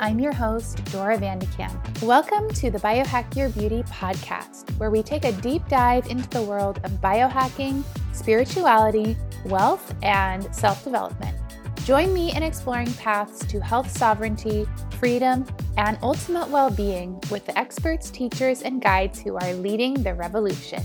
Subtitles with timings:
[0.00, 2.02] I'm your host, Dora Vandekamp.
[2.04, 6.42] Welcome to the Biohack Your Beauty podcast, where we take a deep dive into the
[6.42, 7.82] world of biohacking,
[8.12, 9.16] spirituality,
[9.46, 11.36] wealth, and self development.
[11.84, 14.68] Join me in exploring paths to health sovereignty,
[15.00, 15.44] freedom,
[15.76, 20.84] and ultimate well being with the experts, teachers, and guides who are leading the revolution.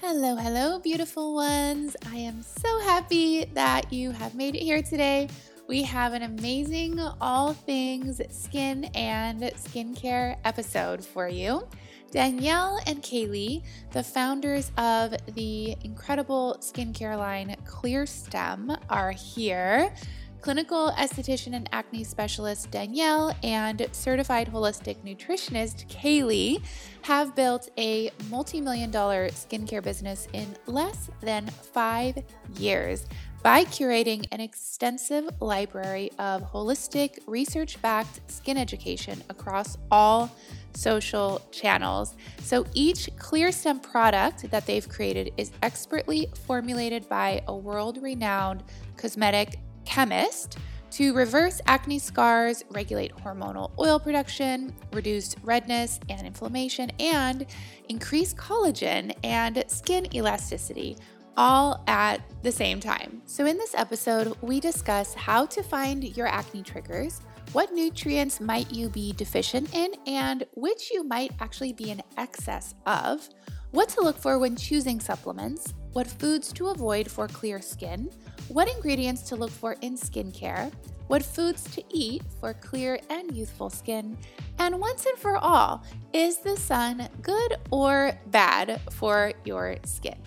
[0.00, 1.96] Hello, hello, beautiful ones.
[2.10, 5.28] I am so happy that you have made it here today.
[5.68, 11.66] We have an amazing all things skin and skincare episode for you.
[12.12, 19.92] Danielle and Kayleigh, the founders of the incredible skincare line CLEARSTEM, are here.
[20.40, 26.62] Clinical esthetician and acne specialist Danielle and certified holistic nutritionist Kayleigh
[27.02, 32.22] have built a multi million dollar skincare business in less than five
[32.56, 33.06] years
[33.42, 40.30] by curating an extensive library of holistic, research backed skin education across all
[40.74, 42.16] social channels.
[42.40, 48.62] So each ClearStem product that they've created is expertly formulated by a world renowned
[48.96, 50.58] cosmetic chemist
[50.96, 57.46] to reverse acne scars, regulate hormonal oil production, reduce redness and inflammation, and
[57.88, 60.96] increase collagen and skin elasticity,
[61.36, 63.22] all at the same time.
[63.26, 67.20] So, in this episode, we discuss how to find your acne triggers
[67.52, 72.74] what nutrients might you be deficient in and which you might actually be in excess
[72.86, 73.28] of,
[73.70, 78.10] what to look for when choosing supplements, what foods to avoid for clear skin,
[78.48, 80.72] what ingredients to look for in skincare,
[81.06, 84.18] what foods to eat for clear and youthful skin,
[84.58, 90.18] and once and for all, is the sun good or bad for your skin?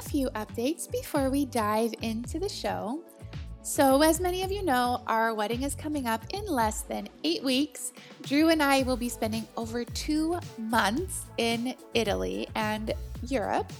[0.00, 3.02] A few updates before we dive into the show.
[3.60, 7.44] So, as many of you know, our wedding is coming up in less than eight
[7.44, 7.92] weeks.
[8.22, 12.94] Drew and I will be spending over two months in Italy and
[13.28, 13.70] Europe.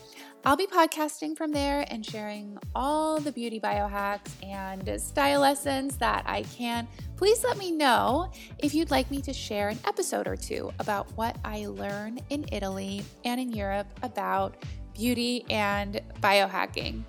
[0.44, 6.25] I'll be podcasting from there and sharing all the beauty biohacks and style lessons that
[6.27, 6.87] I can.
[7.17, 11.11] Please let me know if you'd like me to share an episode or two about
[11.17, 14.56] what I learn in Italy and in Europe about
[15.00, 17.03] beauty and biohacking.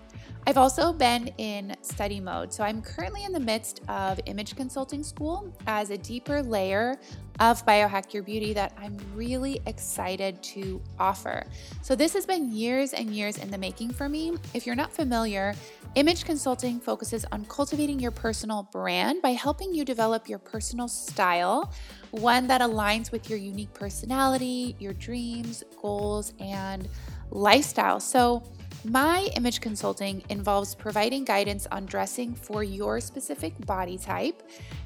[0.48, 5.04] I've also been in study mode, so I'm currently in the midst of image consulting
[5.04, 6.98] school as a deeper layer
[7.42, 11.44] of Biohack Your Beauty that I'm really excited to offer.
[11.82, 14.38] So, this has been years and years in the making for me.
[14.54, 15.54] If you're not familiar,
[15.96, 21.72] image consulting focuses on cultivating your personal brand by helping you develop your personal style,
[22.12, 26.88] one that aligns with your unique personality, your dreams, goals, and
[27.32, 28.00] lifestyle.
[28.00, 28.44] So,
[28.84, 34.42] my image consulting involves providing guidance on dressing for your specific body type,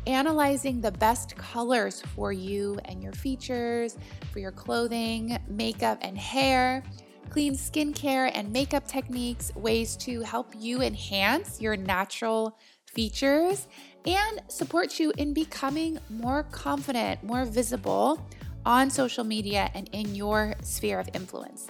[0.05, 3.97] analyzing the best colors for you and your features,
[4.33, 6.83] for your clothing, makeup, and hair,
[7.29, 13.69] clean skincare and makeup techniques, ways to help you enhance your natural features,
[14.05, 18.19] and support you in becoming more confident, more visible
[18.65, 21.67] on social media and in your sphere of influence.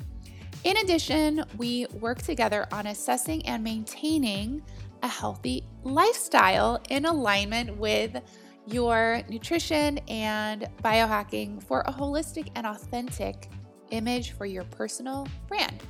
[0.66, 4.64] In addition, we work together on assessing and maintaining
[5.04, 8.20] a healthy lifestyle in alignment with
[8.66, 13.48] your nutrition and biohacking for a holistic and authentic
[13.92, 15.84] image for your personal brand.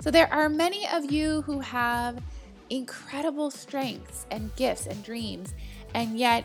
[0.00, 2.22] So, there are many of you who have
[2.70, 5.54] incredible strengths and gifts and dreams,
[5.94, 6.44] and yet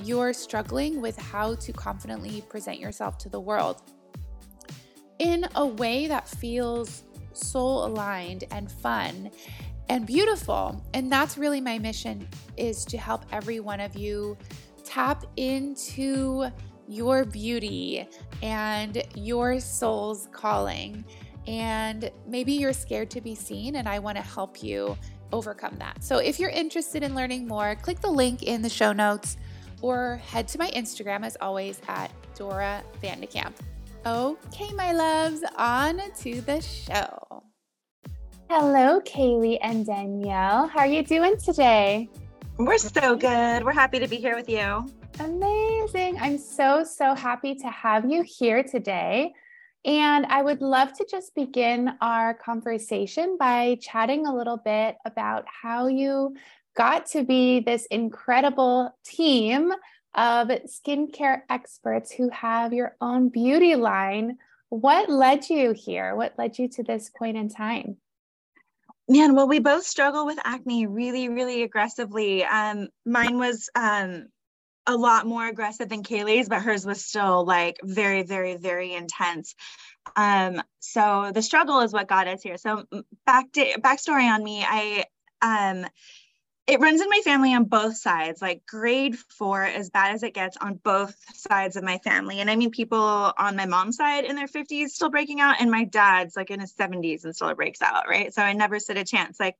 [0.00, 3.80] you're struggling with how to confidently present yourself to the world
[5.18, 7.04] in a way that feels
[7.36, 9.30] soul aligned and fun
[9.88, 10.82] and beautiful.
[10.94, 14.36] And that's really my mission is to help every one of you
[14.84, 16.46] tap into
[16.88, 18.06] your beauty
[18.42, 21.04] and your soul's calling.
[21.46, 24.96] And maybe you're scared to be seen, and I want to help you
[25.32, 26.04] overcome that.
[26.04, 29.36] So if you're interested in learning more, click the link in the show notes
[29.80, 33.54] or head to my Instagram as always at Dora Vandekamp.
[34.04, 37.44] Okay, my loves, on to the show.
[38.50, 40.66] Hello, Kayleigh and Danielle.
[40.66, 42.10] How are you doing today?
[42.58, 43.64] We're so good.
[43.64, 44.88] We're happy to be here with you.
[45.20, 46.18] Amazing.
[46.20, 49.32] I'm so, so happy to have you here today.
[49.84, 55.44] And I would love to just begin our conversation by chatting a little bit about
[55.46, 56.34] how you
[56.76, 59.72] got to be this incredible team
[60.14, 64.38] of skincare experts who have your own beauty line.
[64.68, 66.14] What led you here?
[66.14, 67.96] What led you to this point in time?
[69.08, 72.44] Man, well, we both struggle with acne really, really aggressively.
[72.44, 74.28] Um, mine was um,
[74.86, 79.54] a lot more aggressive than Kayleigh's, but hers was still like very, very, very intense.
[80.16, 82.56] Um, so the struggle is what got us here.
[82.56, 82.84] So
[83.26, 85.04] back to backstory on me, I
[85.40, 85.86] um
[86.66, 90.32] it runs in my family on both sides, like grade four, as bad as it
[90.32, 92.40] gets on both sides of my family.
[92.40, 95.70] And I mean, people on my mom's side in their 50s still breaking out, and
[95.70, 98.32] my dad's like in his 70s and still breaks out, right?
[98.32, 99.40] So I never stood a chance.
[99.40, 99.56] Like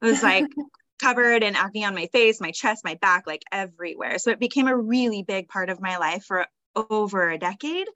[0.00, 0.46] it was like
[1.02, 4.18] covered in acne on my face, my chest, my back, like everywhere.
[4.18, 6.46] So it became a really big part of my life for
[6.90, 7.86] over a decade.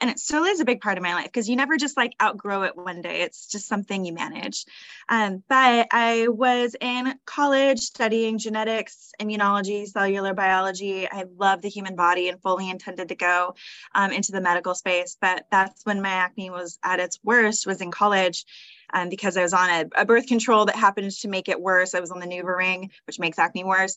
[0.00, 2.14] And it still is a big part of my life because you never just like
[2.22, 3.20] outgrow it one day.
[3.22, 4.64] It's just something you manage.
[5.08, 11.08] Um, but I was in college studying genetics, immunology, cellular biology.
[11.10, 13.54] I love the human body and fully intended to go
[13.94, 15.16] um, into the medical space.
[15.20, 18.44] But that's when my acne was at its worst was in college.
[18.92, 21.94] Um, because I was on a, a birth control that happened to make it worse.
[21.94, 23.96] I was on the NuvaRing, which makes acne worse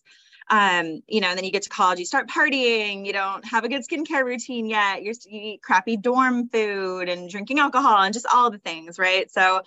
[0.50, 3.64] um, you know, and then you get to college, you start partying, you don't have
[3.64, 8.14] a good skincare routine yet, You're, you eat crappy dorm food and drinking alcohol and
[8.14, 9.32] just all the things, right?
[9.32, 9.62] So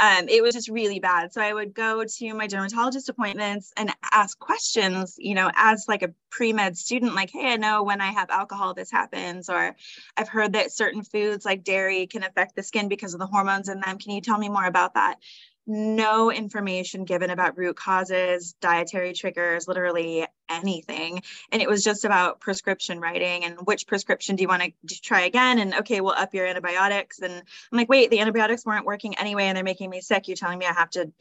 [0.00, 1.32] um, it was just really bad.
[1.32, 6.02] So I would go to my dermatologist appointments and ask questions, you know, as like
[6.02, 9.74] a pre-med student, like, hey, I know when I have alcohol, this happens, or
[10.16, 13.68] I've heard that certain foods like dairy can affect the skin because of the hormones
[13.68, 13.98] in them.
[13.98, 15.16] Can you tell me more about that?
[15.68, 21.22] No information given about root causes, dietary triggers, literally anything.
[21.52, 25.22] And it was just about prescription writing and which prescription do you want to try
[25.22, 25.58] again?
[25.58, 27.20] And okay, we'll up your antibiotics.
[27.20, 30.26] And I'm like, wait, the antibiotics weren't working anyway, and they're making me sick.
[30.26, 31.12] You're telling me I have to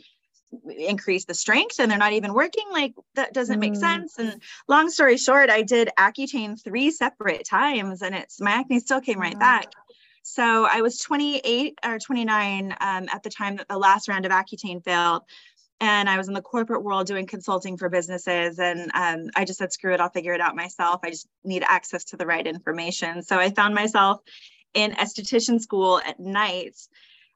[0.70, 3.80] increase the strength and they're not even working like that doesn't make mm.
[3.80, 8.80] sense and long story short i did accutane three separate times and it's my acne
[8.80, 9.70] still came right back
[10.28, 14.32] so I was 28 or 29 um, at the time that the last round of
[14.32, 15.24] Accutane failed.
[15.80, 18.60] And I was in the corporate world doing consulting for businesses.
[18.60, 21.00] And um, I just said, screw it, I'll figure it out myself.
[21.04, 23.22] I just need access to the right information.
[23.22, 24.20] So I found myself
[24.74, 26.76] in esthetician school at night,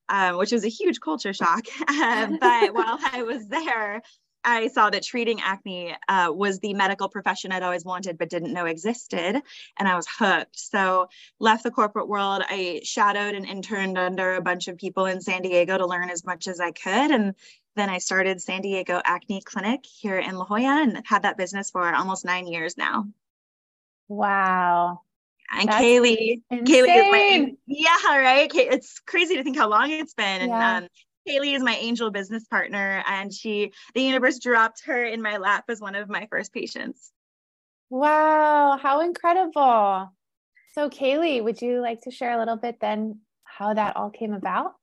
[0.09, 1.65] um, which was a huge culture shock.
[1.87, 4.01] but while I was there,
[4.43, 8.53] I saw that treating acne uh, was the medical profession I'd always wanted but didn't
[8.53, 9.41] know existed,
[9.77, 10.59] and I was hooked.
[10.59, 11.09] So
[11.39, 12.43] left the corporate world.
[12.47, 16.25] I shadowed and interned under a bunch of people in San Diego to learn as
[16.25, 17.35] much as I could, and
[17.75, 21.71] then I started San Diego Acne Clinic here in La Jolla and had that business
[21.71, 23.07] for almost nine years now.
[24.07, 25.01] Wow.
[25.53, 26.65] And That's Kayleigh, insane.
[26.65, 28.51] Kayleigh is my yeah, right.
[28.53, 30.49] It's crazy to think how long it's been.
[30.49, 30.51] And
[30.83, 30.89] um,
[31.27, 35.65] Kayleigh is my angel business partner, and she, the universe dropped her in my lap
[35.69, 37.11] as one of my first patients.
[37.89, 40.11] Wow, how incredible.
[40.73, 44.33] So, Kayleigh, would you like to share a little bit then how that all came
[44.33, 44.73] about?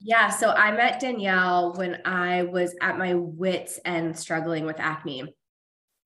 [0.00, 5.34] Yeah, so I met Danielle when I was at my wits end struggling with acne.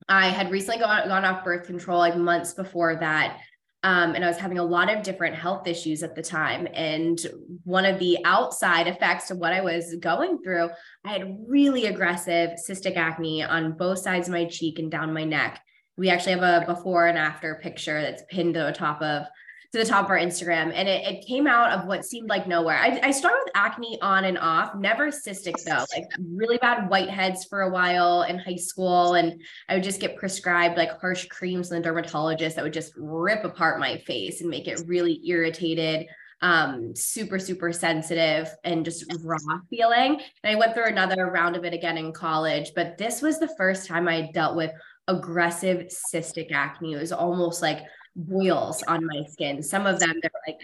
[0.08, 3.38] I had recently gone, gone off birth control like months before that.
[3.84, 6.68] Um, and I was having a lot of different health issues at the time.
[6.72, 7.18] And
[7.64, 10.70] one of the outside effects of what I was going through,
[11.04, 15.24] I had really aggressive cystic acne on both sides of my cheek and down my
[15.24, 15.60] neck.
[15.96, 19.26] We actually have a before and after picture that's pinned to the top of
[19.72, 20.70] to the top of our Instagram.
[20.74, 22.76] And it, it came out of what seemed like nowhere.
[22.76, 27.48] I, I started with acne on and off, never cystic though, like really bad whiteheads
[27.48, 29.14] for a while in high school.
[29.14, 32.92] And I would just get prescribed like harsh creams from the dermatologist that would just
[32.96, 36.06] rip apart my face and make it really irritated
[36.42, 39.38] um, super, super sensitive and just raw
[39.70, 40.20] feeling.
[40.42, 43.54] And I went through another round of it again in college, but this was the
[43.56, 44.72] first time I dealt with
[45.08, 46.94] aggressive cystic acne.
[46.94, 49.62] It was almost like boils on my skin.
[49.62, 50.60] Some of them they're like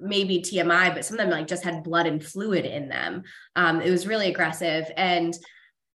[0.00, 3.22] maybe TMI, but some of them like just had blood and fluid in them.
[3.56, 4.90] Um, it was really aggressive.
[4.96, 5.36] And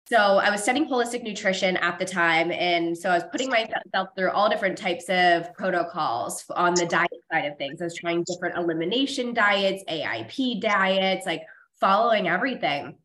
[0.08, 2.50] so I was studying holistic nutrition at the time.
[2.50, 7.10] And so I was putting myself through all different types of protocols on the diet
[7.32, 7.80] side of things.
[7.80, 11.42] I was trying different elimination diets, AIP diets, like
[11.80, 12.96] following everything.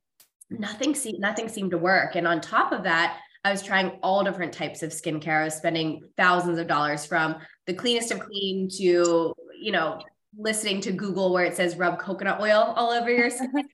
[0.50, 2.16] Nothing, se- nothing seemed to work.
[2.16, 5.42] And on top of that, I was trying all different types of skincare.
[5.42, 10.02] I was spending thousands of dollars from the cleanest of clean to, you know,
[10.38, 13.68] listening to Google where it says rub coconut oil all over your skin, which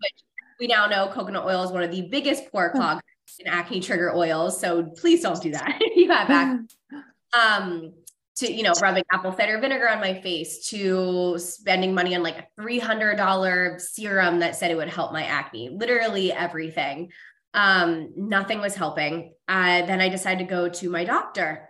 [0.59, 3.01] we now know coconut oil is one of the biggest pore cloggers
[3.39, 4.59] and acne trigger oils.
[4.59, 5.77] So please don't do that.
[5.79, 6.67] If you have acne.
[7.35, 7.93] Um,
[8.35, 12.38] to you know rubbing apple cider vinegar on my face to spending money on like
[12.38, 17.12] a $300 serum that said it would help my acne literally everything.
[17.55, 19.33] Um, nothing was helping.
[19.47, 21.69] Uh, then i decided to go to my doctor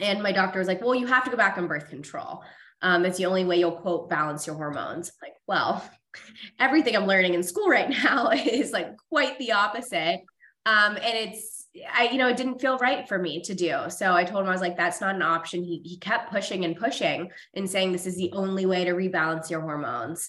[0.00, 2.42] and my doctor was like, well, you have to go back on birth control.
[2.80, 5.12] Um, it's the only way you'll quote balance your hormones.
[5.22, 5.88] Like, well,
[6.58, 10.22] everything I'm learning in school right now is like quite the opposite.
[10.64, 13.84] Um, and it's I, you know, it didn't feel right for me to do.
[13.88, 15.64] So I told him, I was like, that's not an option.
[15.64, 19.48] He, he kept pushing and pushing and saying, this is the only way to rebalance
[19.48, 20.28] your hormones.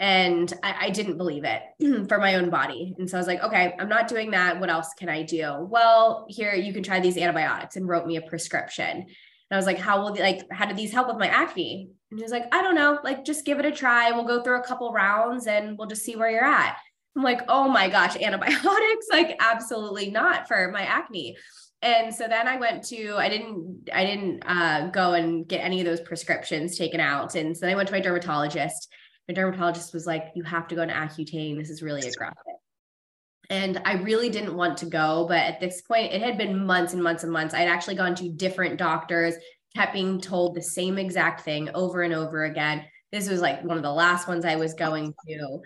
[0.00, 2.94] And I, I didn't believe it for my own body.
[2.98, 4.58] And so I was like, okay, I'm not doing that.
[4.58, 5.68] What else can I do?
[5.70, 8.96] Well, here you can try these antibiotics and wrote me a prescription.
[8.96, 9.06] And
[9.50, 11.90] I was like, how will like, how do these help with my acne?
[12.10, 14.10] And he was like, I don't know, like just give it a try.
[14.10, 16.78] We'll go through a couple rounds and we'll just see where you're at.
[17.14, 19.06] I'm like, oh my gosh, antibiotics?
[19.12, 21.36] like, absolutely not for my acne.
[21.82, 25.80] And so then I went to, I didn't, I didn't uh, go and get any
[25.80, 27.34] of those prescriptions taken out.
[27.34, 28.88] And so then I went to my dermatologist.
[29.30, 31.56] My dermatologist was like, you have to go to Accutane.
[31.56, 32.36] This is really aggressive.
[33.48, 35.24] And I really didn't want to go.
[35.28, 37.54] But at this point, it had been months and months and months.
[37.54, 39.36] I'd actually gone to different doctors,
[39.76, 42.84] kept being told the same exact thing over and over again.
[43.12, 45.60] This was like one of the last ones I was going to.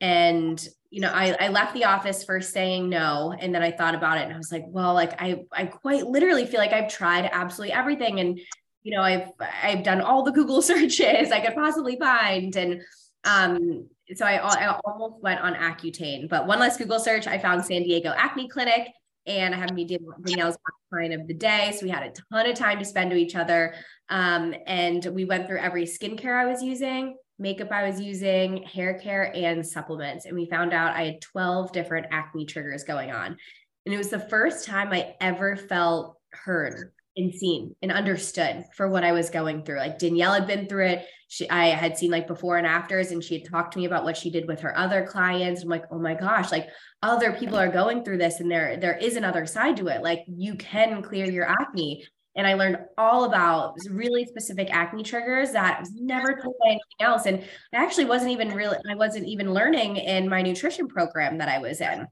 [0.00, 3.34] And you know, I, I left the office first saying no.
[3.38, 6.06] And then I thought about it and I was like, well, like I, I quite
[6.06, 8.18] literally feel like I've tried absolutely everything.
[8.18, 8.40] And,
[8.82, 9.28] you know, I've,
[9.62, 12.56] I've done all the Google searches I could possibly find.
[12.56, 12.80] And,
[13.24, 17.64] um, so I, I almost went on Accutane, but one less Google search, I found
[17.64, 18.88] San Diego Acne Clinic
[19.26, 20.56] and I have me Danielle's
[20.90, 21.76] client of the day.
[21.78, 23.74] So we had a ton of time to spend to each other.
[24.08, 28.94] Um, and we went through every skincare I was using, makeup I was using, hair
[28.94, 30.24] care, and supplements.
[30.24, 33.36] And we found out I had 12 different acne triggers going on.
[33.86, 38.88] And it was the first time I ever felt heard and seen and understood for
[38.88, 39.78] what I was going through.
[39.78, 41.06] Like Danielle had been through it.
[41.28, 44.04] She I had seen like before and afters and she had talked to me about
[44.04, 45.62] what she did with her other clients.
[45.62, 46.68] I'm like, oh my gosh, like
[47.02, 50.02] other people are going through this and there there is another side to it.
[50.02, 52.04] Like you can clear your acne
[52.36, 56.68] and I learned all about really specific acne triggers that I was never told by
[56.68, 57.26] anything else.
[57.26, 57.42] And
[57.74, 61.58] I actually wasn't even really, I wasn't even learning in my nutrition program that I
[61.58, 62.06] was in.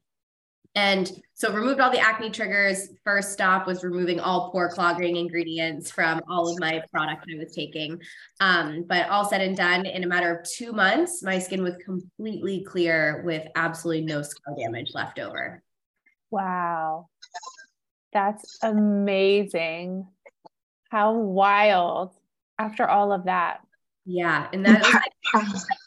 [0.79, 2.91] And so removed all the acne triggers.
[3.03, 7.53] First stop was removing all pore clogging ingredients from all of my product I was
[7.53, 8.01] taking.
[8.39, 11.75] Um, but all said and done, in a matter of two months, my skin was
[11.85, 15.65] completely clear with absolutely no scar damage left over.
[16.31, 17.09] Wow.
[18.13, 20.07] That's amazing.
[20.91, 22.13] How wild
[22.57, 23.63] after all of that.
[24.07, 24.47] Yeah.
[24.53, 24.81] And that
[25.35, 25.67] was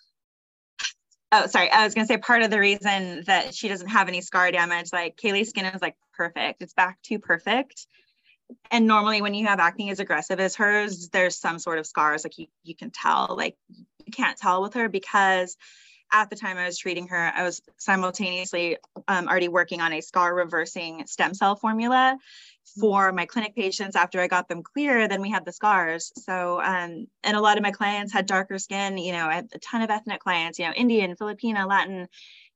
[1.31, 1.69] Oh, sorry.
[1.71, 4.51] I was going to say part of the reason that she doesn't have any scar
[4.51, 6.61] damage, like Kayleigh's skin is like perfect.
[6.61, 7.87] It's back to perfect.
[8.69, 12.25] And normally when you have acne as aggressive as hers, there's some sort of scars.
[12.25, 15.55] Like you, you can tell, like you can't tell with her because
[16.11, 20.01] at the time I was treating her, I was simultaneously um, already working on a
[20.01, 22.17] scar reversing stem cell formula
[22.79, 26.11] for my clinic patients after I got them clear, then we had the scars.
[26.15, 28.97] So, um, and a lot of my clients had darker skin.
[28.97, 32.07] You know, I had a ton of ethnic clients, you know, Indian, Filipino, Latin.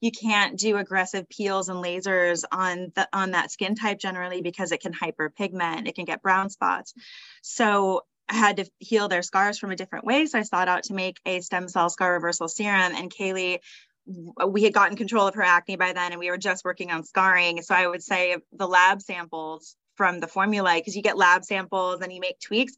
[0.01, 4.71] You can't do aggressive peels and lasers on the on that skin type generally because
[4.71, 6.93] it can hyperpigment, it can get brown spots.
[7.41, 10.25] So I had to heal their scars from a different way.
[10.25, 12.93] So I sought out to make a stem cell scar reversal serum.
[12.95, 13.59] And Kayleigh,
[14.47, 17.03] we had gotten control of her acne by then, and we were just working on
[17.03, 17.61] scarring.
[17.61, 22.01] So I would say the lab samples from the formula, because you get lab samples
[22.01, 22.73] and you make tweaks,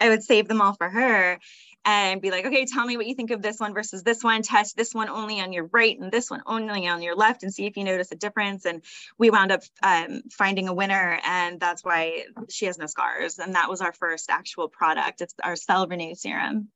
[0.00, 1.38] I would save them all for her
[1.84, 4.42] and be like, okay, tell me what you think of this one versus this one.
[4.42, 7.52] Test this one only on your right and this one only on your left and
[7.52, 8.66] see if you notice a difference.
[8.66, 8.84] And
[9.16, 13.38] we wound up um, finding a winner, and that's why she has no scars.
[13.38, 15.20] And that was our first actual product.
[15.20, 16.68] It's our Cell Renew serum.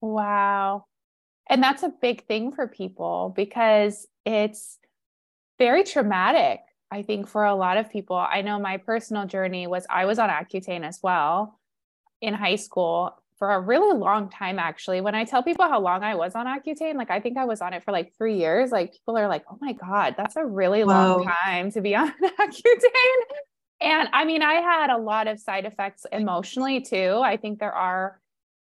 [0.00, 0.86] Wow.
[1.48, 4.78] And that's a big thing for people because it's
[5.58, 8.16] very traumatic, I think, for a lot of people.
[8.16, 11.58] I know my personal journey was I was on Accutane as well
[12.20, 16.02] in high school for a really long time actually when i tell people how long
[16.02, 18.72] i was on accutane like i think i was on it for like three years
[18.72, 20.92] like people are like oh my god that's a really Whoa.
[20.92, 23.22] long time to be on accutane
[23.80, 27.72] and i mean i had a lot of side effects emotionally too i think there
[27.72, 28.20] are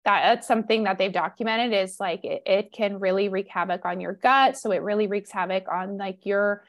[0.04, 4.14] that's something that they've documented is like it, it can really wreak havoc on your
[4.14, 6.64] gut so it really wreaks havoc on like your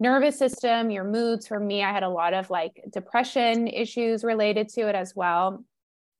[0.00, 4.68] nervous system your moods for me i had a lot of like depression issues related
[4.68, 5.64] to it as well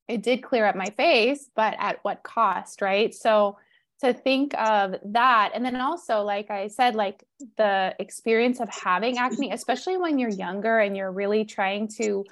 [0.08, 3.14] it did clear up my face, but at what cost, right?
[3.14, 3.58] So
[4.00, 7.24] to think of that and then also like i said like
[7.56, 12.24] the experience of having acne especially when you're younger and you're really trying to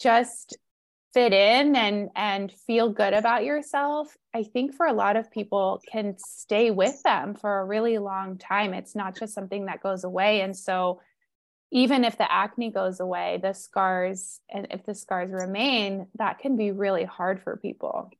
[0.00, 0.56] just
[1.16, 5.80] fit in and and feel good about yourself i think for a lot of people
[5.90, 10.04] can stay with them for a really long time it's not just something that goes
[10.04, 11.00] away and so
[11.72, 16.56] even if the acne goes away, the scars, and if the scars remain, that can
[16.56, 18.10] be really hard for people.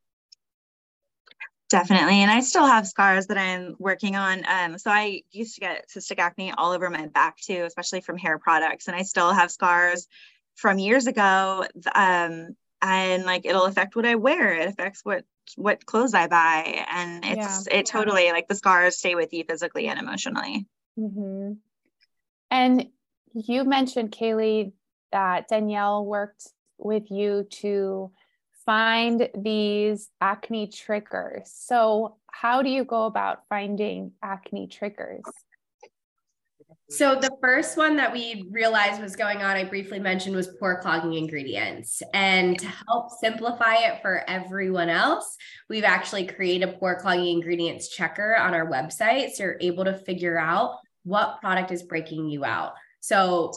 [1.69, 2.17] Definitely.
[2.17, 4.45] And I still have scars that I'm working on.
[4.47, 8.19] Um, so I used to get cystic acne all over my back too, especially from
[8.19, 8.87] hair products.
[8.87, 10.07] And I still have scars
[10.55, 11.65] from years ago.
[11.95, 14.55] Um, and like it'll affect what I wear.
[14.55, 15.25] It affects what
[15.57, 17.79] what clothes I buy, and it's yeah.
[17.79, 20.67] it totally like the scars stay with you physically and emotionally.
[20.99, 21.53] Mm-hmm.
[22.51, 22.89] And
[23.35, 24.73] you mentioned Kayleigh
[25.13, 28.11] that Danielle worked with you to
[28.65, 31.51] find these acne triggers.
[31.55, 35.23] So, how do you go about finding acne triggers?
[36.89, 40.81] So the first one that we realized was going on, I briefly mentioned, was pore
[40.81, 42.01] clogging ingredients.
[42.15, 45.37] And to help simplify it for everyone else,
[45.69, 49.33] we've actually created a pore clogging ingredients checker on our website.
[49.33, 52.75] So you're able to figure out what product is breaking you out.
[53.01, 53.53] So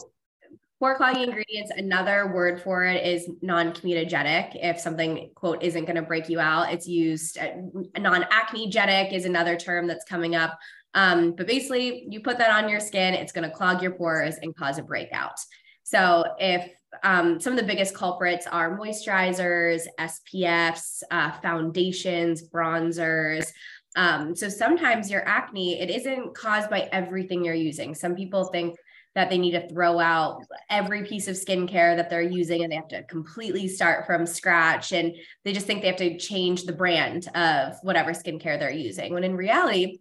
[0.80, 4.56] pore clogging ingredients, another word for it is non-comedogenic.
[4.60, 7.38] If something quote isn't going to break you out, it's used.
[7.38, 7.50] Uh,
[7.96, 10.58] non-acnegenic is another term that's coming up
[10.94, 14.36] um, but basically, you put that on your skin, it's going to clog your pores
[14.42, 15.38] and cause a breakout.
[15.84, 16.70] So if
[17.02, 23.52] um, some of the biggest culprits are moisturizers, SPFs, uh, foundations, bronzers.
[23.96, 27.94] Um, so sometimes your acne, it isn't caused by everything you're using.
[27.94, 28.76] Some people think
[29.14, 32.76] that they need to throw out every piece of skincare that they're using and they
[32.76, 34.92] have to completely start from scratch.
[34.92, 39.12] And they just think they have to change the brand of whatever skincare they're using.
[39.12, 39.98] When in reality,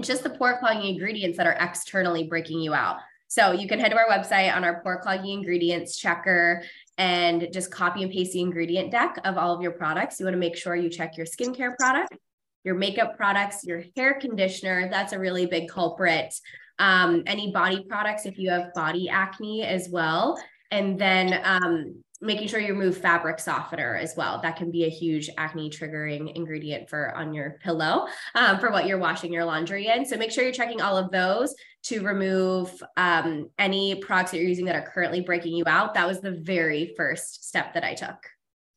[0.00, 2.98] it's just the pore clogging ingredients that are externally breaking you out.
[3.28, 6.64] So you can head to our website on our pore clogging ingredients checker
[6.98, 10.18] and just copy and paste the ingredient deck of all of your products.
[10.18, 12.16] You want to make sure you check your skincare product,
[12.64, 14.90] your makeup products, your hair conditioner.
[14.90, 16.34] That's a really big culprit.
[16.78, 20.42] Um, any body products if you have body acne as well.
[20.70, 24.40] And then um, making sure you remove fabric softener as well.
[24.42, 28.86] That can be a huge acne triggering ingredient for on your pillow um, for what
[28.86, 30.04] you're washing your laundry in.
[30.04, 34.48] So make sure you're checking all of those to remove um, any products that you're
[34.48, 35.94] using that are currently breaking you out.
[35.94, 38.18] That was the very first step that I took.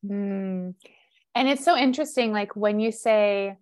[0.05, 0.75] Mm.
[1.35, 3.57] And it's so interesting, like when you say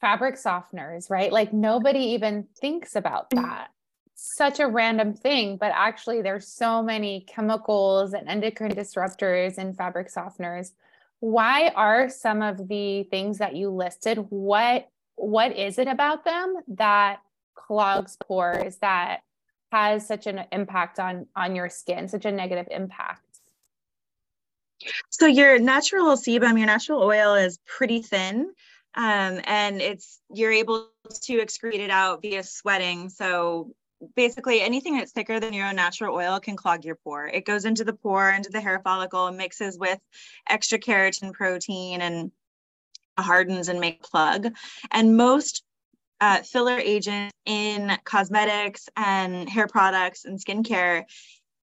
[0.00, 1.32] fabric softeners, right?
[1.32, 3.68] Like nobody even thinks about that
[4.14, 10.12] such a random thing, but actually there's so many chemicals and endocrine disruptors and fabric
[10.12, 10.72] softeners.
[11.20, 16.56] Why are some of the things that you listed what what is it about them
[16.68, 17.20] that
[17.54, 19.20] clogs pores that
[19.70, 23.20] has such an impact on on your skin, such a negative impact?
[25.10, 28.52] So your natural sebum, your natural oil is pretty thin.
[28.96, 30.88] Um, and it's you're able
[31.22, 33.08] to excrete it out via sweating.
[33.08, 33.74] So
[34.16, 37.26] basically anything that's thicker than your own natural oil can clog your pore.
[37.26, 39.98] It goes into the pore, into the hair follicle, and mixes with
[40.48, 42.30] extra keratin protein and
[43.18, 44.52] hardens and make plug.
[44.90, 45.64] And most
[46.20, 51.04] uh, filler agents in cosmetics and hair products and skincare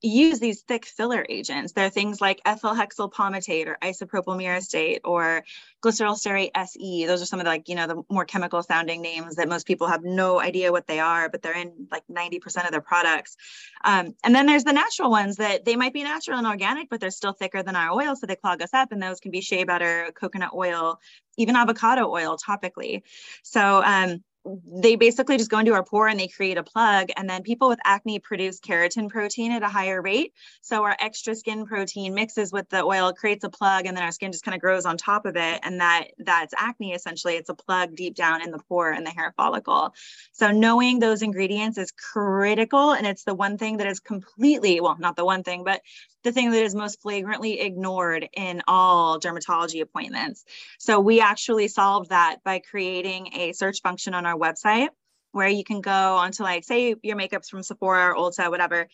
[0.02, 1.74] use these thick filler agents.
[1.74, 5.44] There are things like ethyl hexyl palmitate or isopropyl myristate or
[5.84, 7.06] glycerol stearate SE.
[7.06, 9.68] Those are some of the like, you know, the more chemical sounding names that most
[9.68, 13.38] people have no idea what they are, but they're in like 90% of their products.
[13.84, 17.00] Um, and then there's the natural ones that they might be natural and organic, but
[17.00, 18.16] they're still thicker than our oil.
[18.16, 18.92] So they clog us up.
[18.92, 21.00] And those can be shea butter, coconut oil,
[21.38, 23.04] even avocado oil topically.
[23.44, 27.30] So um, they basically just go into our pore and they create a plug and
[27.30, 30.34] then people with acne produce keratin protein at a higher rate.
[30.62, 34.12] So our extra skin protein mixes with the oil creates a plug and then our
[34.12, 37.36] skin just kind of grows on top of it and that that's acne essentially.
[37.36, 39.94] It's a plug deep down in the pore and the hair follicle.
[40.32, 44.98] So knowing those ingredients is critical and it's the one thing that is completely well
[45.00, 45.82] not the one thing but
[46.24, 50.46] the thing that is most flagrantly ignored in all dermatology appointments.
[50.80, 54.90] So we actually solved that by creating a search function on our website
[55.32, 58.88] where you can go onto like say your makeup's from Sephora or Ulta, whatever.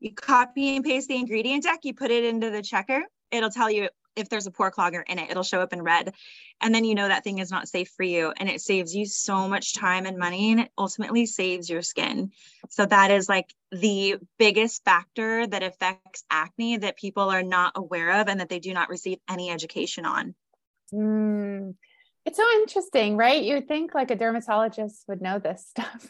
[0.00, 3.02] You copy and paste the ingredient deck, you put it into the checker.
[3.30, 6.14] It'll tell you if there's a pore clogger in it, it'll show up in red.
[6.60, 8.32] And then you know that thing is not safe for you.
[8.38, 12.30] And it saves you so much time and money and it ultimately saves your skin.
[12.70, 18.20] So that is like the biggest factor that affects acne that people are not aware
[18.20, 20.34] of and that they do not receive any education on.
[20.92, 21.74] Mm.
[22.26, 23.42] It's so interesting, right?
[23.42, 26.08] You would think like a dermatologist would know this stuff.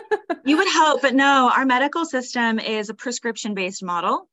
[0.44, 4.28] you would hope, but no, our medical system is a prescription based model.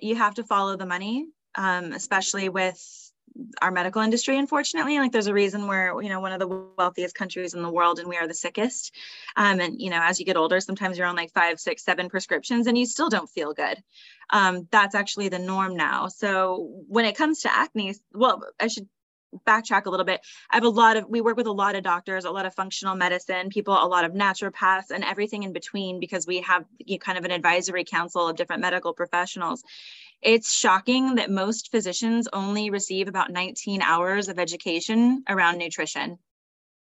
[0.00, 3.00] You have to follow the money um, especially with
[3.60, 6.46] our medical industry unfortunately like there's a reason we're you know one of the
[6.78, 8.94] wealthiest countries in the world and we are the sickest
[9.34, 12.08] um, and you know as you get older sometimes you're on like five six seven
[12.08, 13.82] prescriptions and you still don't feel good
[14.30, 18.88] um, that's actually the norm now so when it comes to acne well i should
[19.46, 20.20] backtrack a little bit
[20.50, 22.54] i have a lot of we work with a lot of doctors a lot of
[22.54, 26.94] functional medicine people a lot of naturopaths and everything in between because we have you
[26.94, 29.62] know, kind of an advisory council of different medical professionals
[30.22, 36.18] It's shocking that most physicians only receive about 19 hours of education around nutrition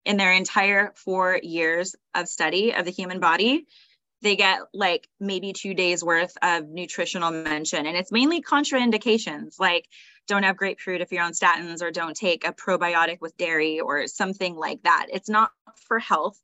[0.06, 3.68] in their entire four years of study of the human body.
[4.22, 9.88] They get like maybe two days worth of nutritional mention, and it's mainly contraindications like
[10.28, 14.08] don't have grapefruit if you're on statins, or don't take a probiotic with dairy, or
[14.08, 15.08] something like that.
[15.12, 15.52] It's not
[15.88, 16.40] for health.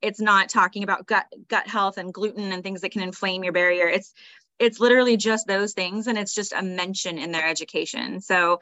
[0.00, 3.52] It's not talking about gut gut health and gluten and things that can inflame your
[3.52, 3.88] barrier.
[3.88, 4.12] It's
[4.58, 8.60] it's literally just those things and it's just a mention in their education so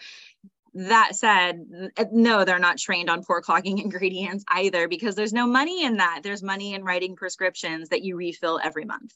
[0.74, 1.64] that said
[2.12, 6.20] no they're not trained on pore clogging ingredients either because there's no money in that
[6.22, 9.14] there's money in writing prescriptions that you refill every month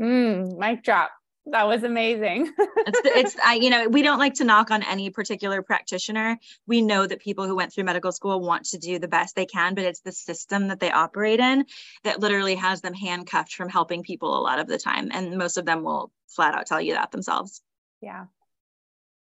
[0.00, 1.10] mm, mic drop
[1.46, 2.52] that was amazing.
[2.58, 6.38] it's, it's I, you know, we don't like to knock on any particular practitioner.
[6.66, 9.46] We know that people who went through medical school want to do the best they
[9.46, 11.64] can, but it's the system that they operate in
[12.04, 15.08] that literally has them handcuffed from helping people a lot of the time.
[15.12, 17.62] And most of them will flat out tell you that themselves.
[18.02, 18.26] Yeah.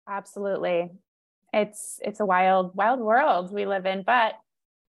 [0.07, 0.91] Absolutely.
[1.53, 4.33] It's it's a wild, wild world we live in, but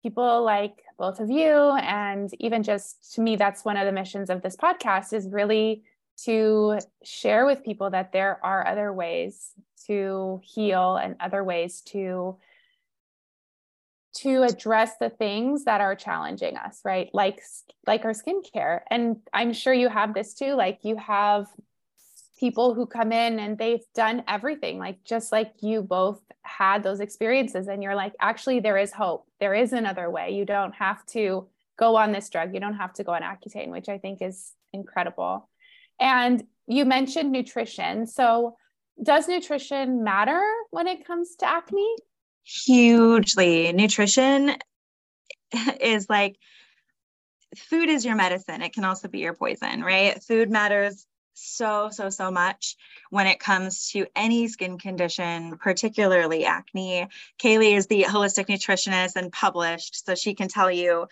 [0.03, 4.31] people like both of you and even just to me that's one of the missions
[4.31, 5.83] of this podcast is really
[6.17, 9.53] to share with people that there are other ways
[9.87, 12.37] to heal and other ways to
[14.15, 17.09] to address the things that are challenging us right?
[17.13, 17.41] Like
[17.87, 18.81] like our skincare.
[18.91, 21.47] And i'm sure you have this too like you have
[22.43, 27.01] people who come in and they've done everything like just like you both had those
[27.01, 31.05] experiences and you're like actually there is hope there is another way you don't have
[31.07, 31.47] to
[31.79, 34.53] go on this drug you don't have to go on accutane which i think is
[34.73, 35.49] incredible
[36.01, 38.07] and you mentioned nutrition.
[38.07, 38.57] So,
[39.03, 41.97] does nutrition matter when it comes to acne?
[42.45, 43.73] Hugely.
[43.73, 44.57] Nutrition
[45.81, 46.37] is like
[47.57, 48.63] food is your medicine.
[48.63, 50.23] It can also be your poison, right?
[50.23, 52.77] Food matters so, so, so much
[53.11, 57.09] when it comes to any skin condition, particularly acne.
[57.39, 61.07] Kayleigh is the holistic nutritionist and published, so she can tell you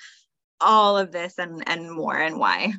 [0.61, 2.75] all of this and, and more and why.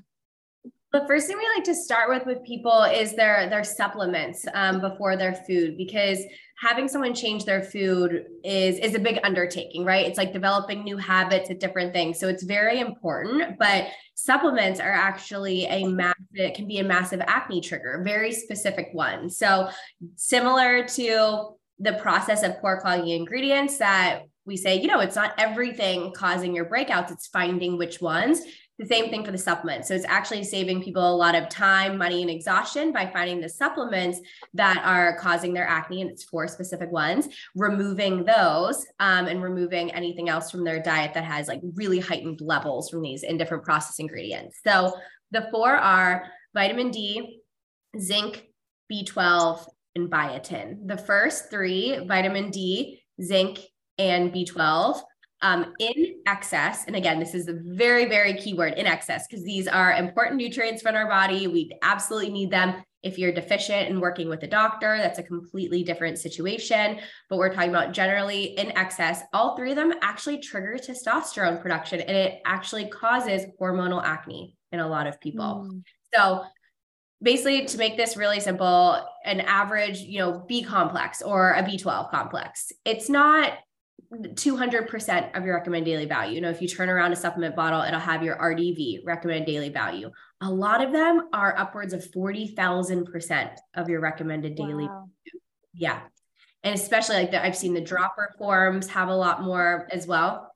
[0.93, 4.81] The first thing we like to start with with people is their their supplements um,
[4.81, 6.19] before their food because
[6.59, 10.05] having someone change their food is is a big undertaking, right?
[10.05, 13.57] It's like developing new habits at different things, so it's very important.
[13.57, 18.89] But supplements are actually a massive it can be a massive acne trigger, very specific
[18.91, 19.29] one.
[19.29, 19.69] So
[20.17, 25.33] similar to the process of pore clogging ingredients that we say, you know, it's not
[25.37, 28.41] everything causing your breakouts, it's finding which ones.
[28.81, 29.87] The same thing for the supplements.
[29.87, 33.47] So it's actually saving people a lot of time, money, and exhaustion by finding the
[33.47, 34.19] supplements
[34.55, 39.91] that are causing their acne, and it's four specific ones, removing those um, and removing
[39.91, 43.63] anything else from their diet that has like really heightened levels from these in different
[43.63, 44.61] process ingredients.
[44.65, 44.97] So
[45.29, 47.41] the four are vitamin D,
[47.99, 48.47] zinc,
[48.91, 49.63] B12,
[49.95, 50.87] and biotin.
[50.87, 53.59] The first three, vitamin D, zinc,
[53.99, 55.03] and B12,
[55.41, 59.43] um, in excess, and again, this is a very, very key word in excess, because
[59.43, 61.47] these are important nutrients for our body.
[61.47, 62.83] We absolutely need them.
[63.03, 66.99] If you're deficient and working with a doctor, that's a completely different situation.
[67.29, 72.01] But we're talking about generally in excess, all three of them actually trigger testosterone production
[72.01, 75.67] and it actually causes hormonal acne in a lot of people.
[75.67, 75.83] Mm.
[76.13, 76.43] So
[77.23, 82.09] basically to make this really simple an average you know b complex or a b12
[82.09, 83.53] complex it's not
[84.13, 86.35] 200% of your recommended daily value.
[86.35, 89.69] You know, if you turn around a supplement bottle, it'll have your RDV, recommended daily
[89.69, 90.11] value.
[90.41, 95.07] A lot of them are upwards of 40,000% of your recommended daily wow.
[95.07, 95.41] value.
[95.73, 96.01] Yeah.
[96.63, 100.53] And especially like the, I've seen the dropper forms have a lot more as well.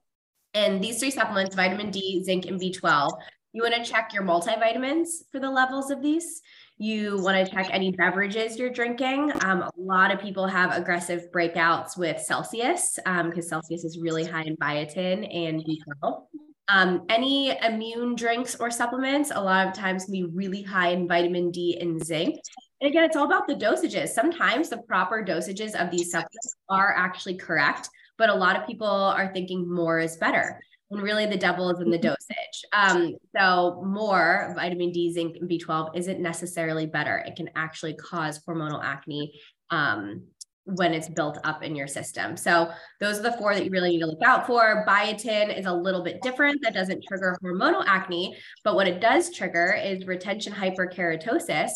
[0.53, 3.11] And these three supplements, vitamin D, zinc, and B12,
[3.53, 6.41] you want to check your multivitamins for the levels of these
[6.77, 9.31] you want to check any beverages you're drinking.
[9.43, 14.25] Um, a lot of people have aggressive breakouts with Celsius because um, Celsius is really
[14.25, 16.23] high in biotin and B12.
[16.67, 21.07] Um, any immune drinks or supplements, a lot of times can be really high in
[21.07, 22.39] vitamin D and zinc.
[22.81, 24.09] And again, it's all about the dosages.
[24.09, 28.87] Sometimes the proper dosages of these supplements are actually correct, but a lot of people
[28.87, 30.59] are thinking more is better
[30.91, 32.13] and really the devil is in the mm-hmm.
[32.13, 32.65] dosage.
[32.73, 37.17] Um, so more vitamin D, zinc, and B12 isn't necessarily better.
[37.25, 39.33] It can actually cause hormonal acne
[39.71, 40.23] um,
[40.65, 42.35] when it's built up in your system.
[42.35, 44.83] So those are the four that you really need to look out for.
[44.87, 46.61] Biotin is a little bit different.
[46.63, 51.71] That doesn't trigger hormonal acne, but what it does trigger is retention hyperkeratosis,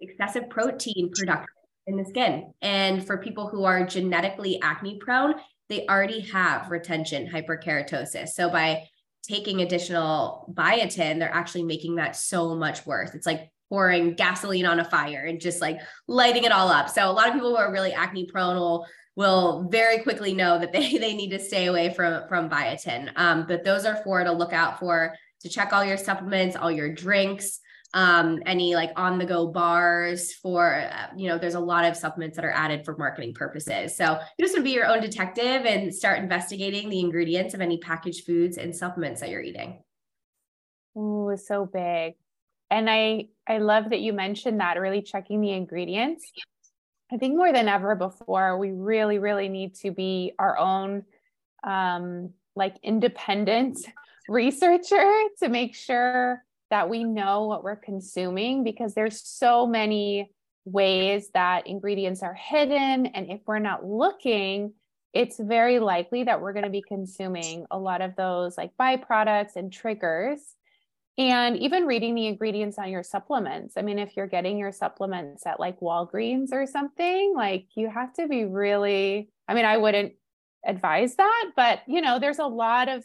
[0.00, 1.46] excessive protein production
[1.86, 2.52] in the skin.
[2.62, 5.34] And for people who are genetically acne prone,
[5.68, 8.28] they already have retention hyperkeratosis.
[8.28, 8.88] So by
[9.22, 13.14] taking additional biotin, they're actually making that so much worse.
[13.14, 16.88] It's like pouring gasoline on a fire and just like lighting it all up.
[16.88, 20.58] So a lot of people who are really acne prone will will very quickly know
[20.58, 23.10] that they they need to stay away from from biotin.
[23.16, 26.70] Um, but those are four to look out for to check all your supplements, all
[26.70, 27.60] your drinks,
[27.96, 31.96] um, any like on the go bars for, uh, you know, there's a lot of
[31.96, 33.96] supplements that are added for marketing purposes.
[33.96, 37.62] So you just want to be your own detective and start investigating the ingredients of
[37.62, 39.82] any packaged foods and supplements that you're eating.
[40.94, 42.16] Oh, so big.
[42.70, 46.30] And I I love that you mentioned that really checking the ingredients.
[47.10, 51.04] I think more than ever before, we really, really need to be our own
[51.64, 53.78] um, like independent
[54.28, 60.30] researcher to make sure that we know what we're consuming because there's so many
[60.64, 64.72] ways that ingredients are hidden and if we're not looking
[65.12, 69.56] it's very likely that we're going to be consuming a lot of those like byproducts
[69.56, 70.40] and triggers
[71.16, 73.76] and even reading the ingredients on your supplements.
[73.78, 78.12] I mean if you're getting your supplements at like walgreens or something like you have
[78.14, 80.12] to be really i mean i wouldn't
[80.66, 83.04] advise that but you know there's a lot of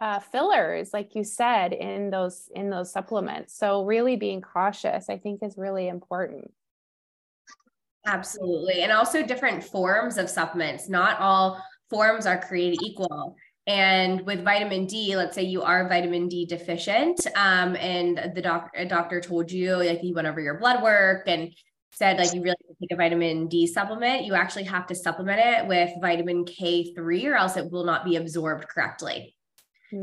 [0.00, 3.56] uh, fillers like you said in those in those supplements.
[3.56, 6.50] So really being cautious i think is really important.
[8.06, 8.82] Absolutely.
[8.82, 10.88] And also different forms of supplements.
[10.88, 13.36] Not all forms are created equal.
[13.66, 18.74] And with vitamin D, let's say you are vitamin D deficient, um, and the doc-
[18.88, 21.50] doctor told you, like he went over your blood work and
[21.94, 24.94] said like you really need to take a vitamin D supplement, you actually have to
[24.94, 29.34] supplement it with vitamin K3 or else it will not be absorbed correctly.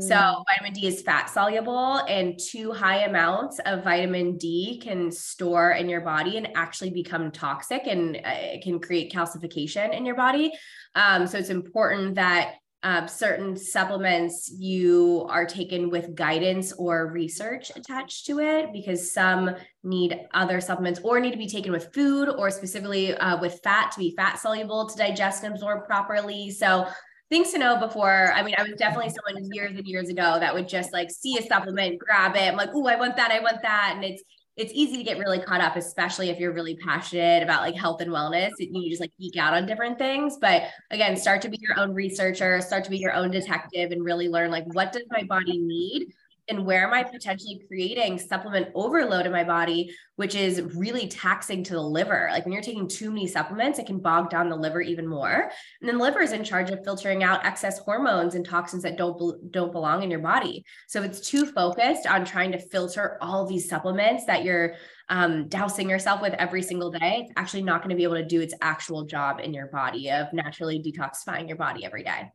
[0.00, 0.42] So, hmm.
[0.48, 5.88] vitamin D is fat soluble, and too high amounts of vitamin D can store in
[5.88, 10.52] your body and actually become toxic and uh, it can create calcification in your body.
[10.94, 17.70] Um, so, it's important that uh, certain supplements you are taken with guidance or research
[17.76, 22.28] attached to it because some need other supplements or need to be taken with food
[22.28, 26.50] or specifically uh, with fat to be fat soluble to digest and absorb properly.
[26.50, 26.88] So
[27.32, 28.30] things to know before.
[28.34, 31.38] I mean, I was definitely someone years and years ago that would just like see
[31.38, 32.42] a supplement, grab it.
[32.42, 33.30] I'm like, oh, I want that.
[33.30, 33.92] I want that.
[33.94, 34.22] And it's
[34.58, 38.02] it's easy to get really caught up, especially if you're really passionate about like health
[38.02, 38.50] and wellness.
[38.58, 40.36] You just like geek out on different things.
[40.38, 44.04] But again, start to be your own researcher, start to be your own detective, and
[44.04, 46.12] really learn like what does my body need
[46.48, 51.62] and where am I potentially creating supplement overload in my body, which is really taxing
[51.64, 52.28] to the liver.
[52.32, 55.50] Like when you're taking too many supplements, it can bog down the liver even more.
[55.80, 58.98] And then the liver is in charge of filtering out excess hormones and toxins that
[58.98, 60.64] don't don't belong in your body.
[60.88, 64.74] So if it's too focused on trying to filter all these supplements that you're
[65.08, 68.26] um, dousing yourself with every single day, it's actually not going to be able to
[68.26, 72.30] do its actual job in your body of naturally detoxifying your body every day.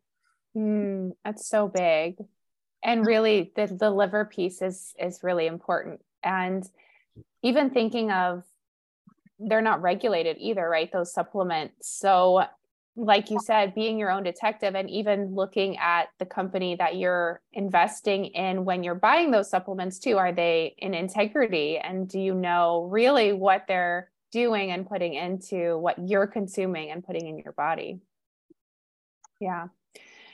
[0.56, 2.16] Mm, that's so big
[2.84, 6.02] and really the, the liver piece is is really important.
[6.24, 6.68] And
[7.44, 8.44] even thinking of
[9.40, 10.92] they're not regulated either right?
[10.92, 11.90] Those supplements.
[12.00, 12.44] So
[12.96, 17.42] like you said being your own detective and even looking at the company that you're
[17.54, 21.78] investing in when you're buying those supplements too are they in integrity?
[21.78, 27.06] And do you know really what they're doing and putting into what you're consuming and
[27.06, 28.00] putting in your body?
[29.40, 29.68] Yeah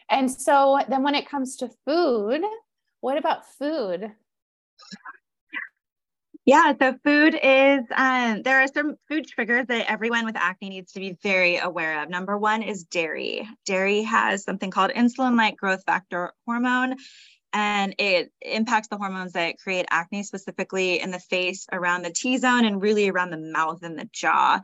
[0.09, 2.41] and so then when it comes to food,
[3.01, 4.11] what about food?
[6.45, 10.91] Yeah, so food is, um, there are some food triggers that everyone with acne needs
[10.91, 12.09] to be very aware of.
[12.09, 13.47] Number one is dairy.
[13.65, 16.97] Dairy has something called insulin like growth factor hormone
[17.53, 22.65] and it impacts the hormones that create acne specifically in the face around the t-zone
[22.65, 24.59] and really around the mouth and the jaw.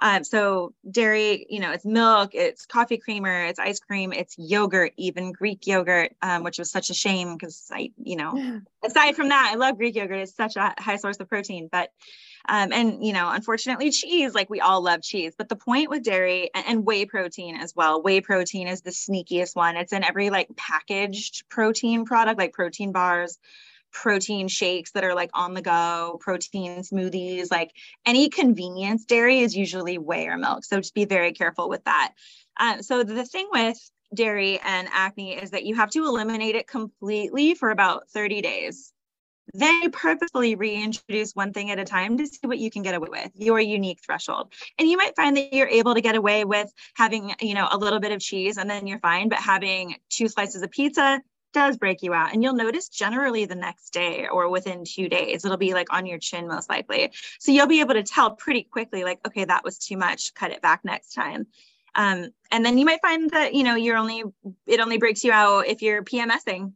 [0.00, 4.92] Um, so dairy you know it's milk it's coffee creamer it's ice cream it's yogurt
[4.96, 9.28] even greek yogurt um, which was such a shame because i you know aside from
[9.30, 10.18] that i love greek yogurt.
[10.18, 11.90] It's such a high source of protein but
[12.48, 16.02] um, and you know unfortunately cheese like we all love cheese but the point with
[16.02, 18.02] dairy and, and, whey protein as well.
[18.02, 19.76] Whey protein is the sneakiest one.
[19.76, 23.38] It's in every like packaged protein product like protein bars
[23.92, 27.70] protein shakes that are like on the go protein smoothies like
[28.04, 32.12] any convenience dairy is usually whey or milk so just be very careful with that.
[32.58, 33.78] Um, so the thing with
[34.14, 38.93] dairy and acne is that you have to eliminate it completely for about 30 days
[39.52, 42.94] then you purposefully reintroduce one thing at a time to see what you can get
[42.94, 44.52] away with, your unique threshold.
[44.78, 47.76] And you might find that you're able to get away with having, you know, a
[47.76, 51.20] little bit of cheese and then you're fine, but having two slices of pizza
[51.52, 52.32] does break you out.
[52.32, 56.06] And you'll notice generally the next day or within two days, it'll be like on
[56.06, 57.12] your chin most likely.
[57.38, 60.50] So you'll be able to tell pretty quickly, like, okay, that was too much, cut
[60.50, 61.46] it back next time.
[61.94, 64.24] Um, and then you might find that, you know, you're only,
[64.66, 66.72] it only breaks you out if you're PMSing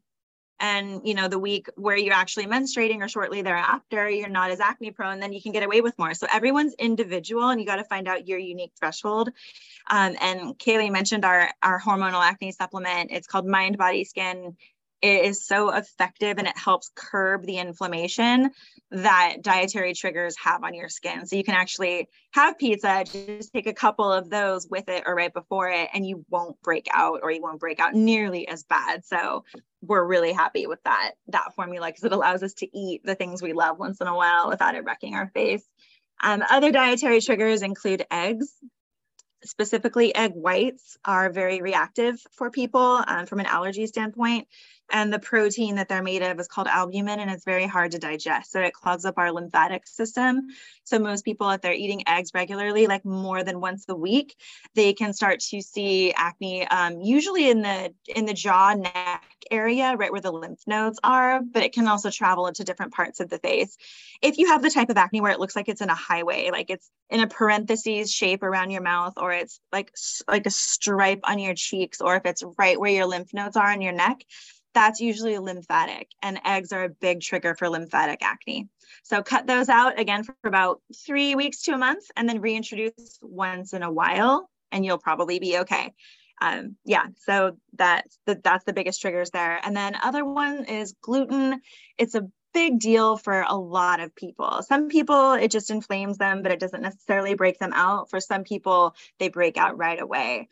[0.60, 4.60] and you know the week where you're actually menstruating or shortly thereafter you're not as
[4.60, 6.14] acne prone then you can get away with more.
[6.14, 9.30] So everyone's individual and you got to find out your unique threshold.
[9.90, 13.10] Um, and kayleigh mentioned our our hormonal acne supplement.
[13.10, 14.56] It's called mind body skin.
[15.00, 18.50] It is so effective and it helps curb the inflammation
[18.90, 21.26] that dietary triggers have on your skin.
[21.26, 25.14] So you can actually have pizza, just take a couple of those with it or
[25.14, 28.64] right before it, and you won't break out or you won't break out nearly as
[28.64, 29.04] bad.
[29.04, 29.44] So
[29.82, 33.42] we're really happy with that that formula because it allows us to eat the things
[33.42, 35.64] we love once in a while without it wrecking our face.
[36.22, 38.52] Um, other dietary triggers include eggs.
[39.44, 44.48] Specifically, egg whites are very reactive for people um, from an allergy standpoint
[44.90, 47.98] and the protein that they're made of is called albumin and it's very hard to
[47.98, 48.52] digest.
[48.52, 50.48] So it clogs up our lymphatic system.
[50.84, 54.36] So most people if they're eating eggs regularly like more than once a week
[54.74, 59.94] they can start to see acne um, usually in the in the jaw neck area
[59.96, 63.28] right where the lymph nodes are but it can also travel into different parts of
[63.28, 63.76] the face.
[64.22, 66.50] If you have the type of acne where it looks like it's in a highway
[66.50, 69.92] like it's in a parentheses shape around your mouth or it's like
[70.26, 73.70] like a stripe on your cheeks or if it's right where your lymph nodes are
[73.70, 74.24] on your neck
[74.78, 78.68] that's usually lymphatic, and eggs are a big trigger for lymphatic acne.
[79.02, 83.18] So cut those out again for about three weeks to a month, and then reintroduce
[83.20, 85.92] once in a while, and you'll probably be okay.
[86.40, 89.58] Um, yeah, so that's the, that's the biggest triggers there.
[89.64, 91.60] And then other one is gluten.
[91.98, 94.62] It's a big deal for a lot of people.
[94.62, 98.10] Some people, it just inflames them, but it doesn't necessarily break them out.
[98.10, 100.48] For some people, they break out right away.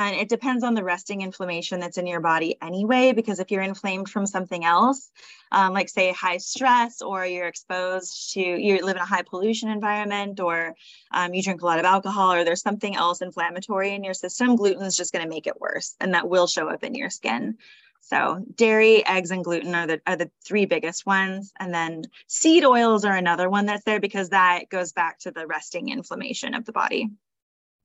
[0.00, 3.62] And it depends on the resting inflammation that's in your body anyway, because if you're
[3.62, 5.10] inflamed from something else,
[5.50, 9.68] um, like say high stress, or you're exposed to, you live in a high pollution
[9.68, 10.76] environment, or
[11.10, 14.54] um, you drink a lot of alcohol, or there's something else inflammatory in your system,
[14.54, 15.96] gluten is just going to make it worse.
[16.00, 17.58] And that will show up in your skin.
[18.00, 22.64] So dairy, eggs, and gluten are the are the three biggest ones, and then seed
[22.64, 26.64] oils are another one that's there because that goes back to the resting inflammation of
[26.64, 27.10] the body.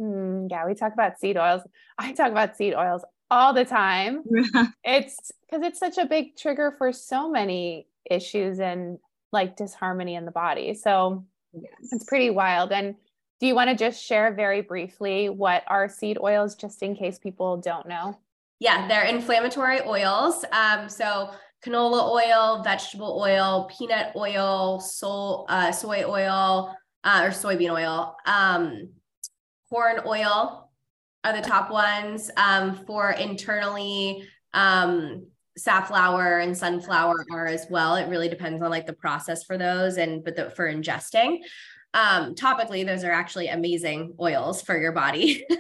[0.02, 1.62] Mm, yeah, we talk about seed oils.
[1.98, 4.24] I talk about seed oils all the time.
[4.84, 8.98] it's because it's such a big trigger for so many issues and
[9.32, 10.74] like disharmony in the body.
[10.74, 11.90] So yes.
[11.92, 12.72] it's pretty wild.
[12.72, 12.96] And
[13.40, 17.20] do you want to just share very briefly what are seed oils, just in case
[17.20, 18.18] people don't know?
[18.60, 20.46] Yeah, they're inflammatory oils.
[20.52, 21.32] Um, so
[21.66, 28.16] canola oil, vegetable oil, peanut oil, soy, uh, soy oil, uh, or soybean oil.
[28.26, 28.90] Um,
[29.74, 30.70] corn oil
[31.24, 35.26] are the top ones um, for internally um,
[35.58, 37.96] safflower and sunflower are as well.
[37.96, 41.40] It really depends on like the process for those and but the, for ingesting.
[41.96, 45.46] Um, topically those are actually amazing oils for your body.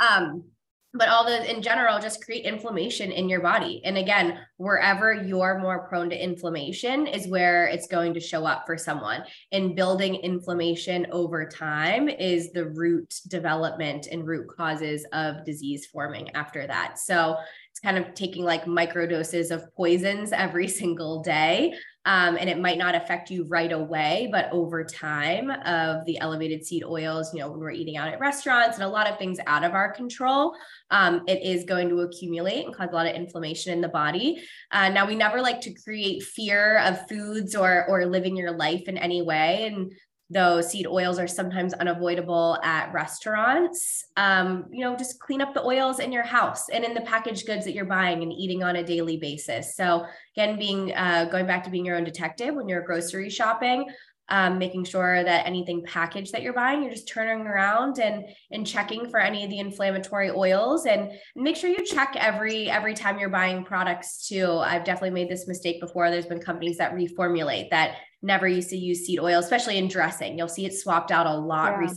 [0.00, 0.46] Um,
[0.94, 3.80] but all the in general just create inflammation in your body.
[3.84, 8.64] And again wherever you're more prone to inflammation is where it's going to show up
[8.66, 9.24] for someone.
[9.50, 16.30] And building inflammation over time is the root development and root causes of disease forming
[16.36, 16.98] after that.
[16.98, 17.36] So
[17.70, 22.58] it's kind of taking like micro doses of poisons every single day um, and it
[22.58, 27.40] might not affect you right away, but over time of the elevated seed oils, you
[27.40, 29.92] know, when we're eating out at restaurants and a lot of things out of our
[29.92, 30.54] control,
[30.90, 34.42] um, it is going to accumulate and cause a lot of inflammation in the body.
[34.72, 38.82] Uh, now, we never like to create fear of foods or or living your life
[38.88, 39.92] in any way, and
[40.32, 45.62] though seed oils are sometimes unavoidable at restaurants um, you know just clean up the
[45.62, 48.76] oils in your house and in the packaged goods that you're buying and eating on
[48.76, 49.76] a daily basis.
[49.76, 53.88] So again being uh, going back to being your own detective when you're grocery shopping
[54.32, 58.66] um, making sure that anything packaged that you're buying, you're just turning around and and
[58.66, 63.18] checking for any of the inflammatory oils, and, make sure you check every every time
[63.18, 64.50] you're buying products too.
[64.50, 66.10] I've definitely made this mistake before.
[66.10, 70.38] There's been companies that reformulate that never used to use seed oil, especially in dressing.
[70.38, 71.92] You'll see it swapped out a lot yeah.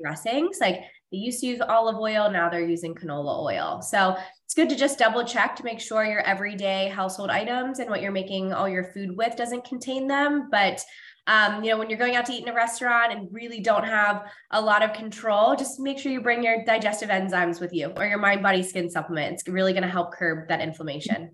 [0.00, 0.58] dressings.
[0.60, 0.80] Like
[1.12, 3.82] they used to use olive oil, now they're using canola oil.
[3.82, 7.90] So it's good to just double check to make sure your everyday household items and
[7.90, 10.48] what you're making all your food with doesn't contain them.
[10.50, 10.84] But
[11.26, 13.84] um, you know, when you're going out to eat in a restaurant and really don't
[13.84, 17.92] have a lot of control, just make sure you bring your digestive enzymes with you
[17.96, 19.34] or your mind, body, skin supplement.
[19.34, 21.30] It's really going to help curb that inflammation.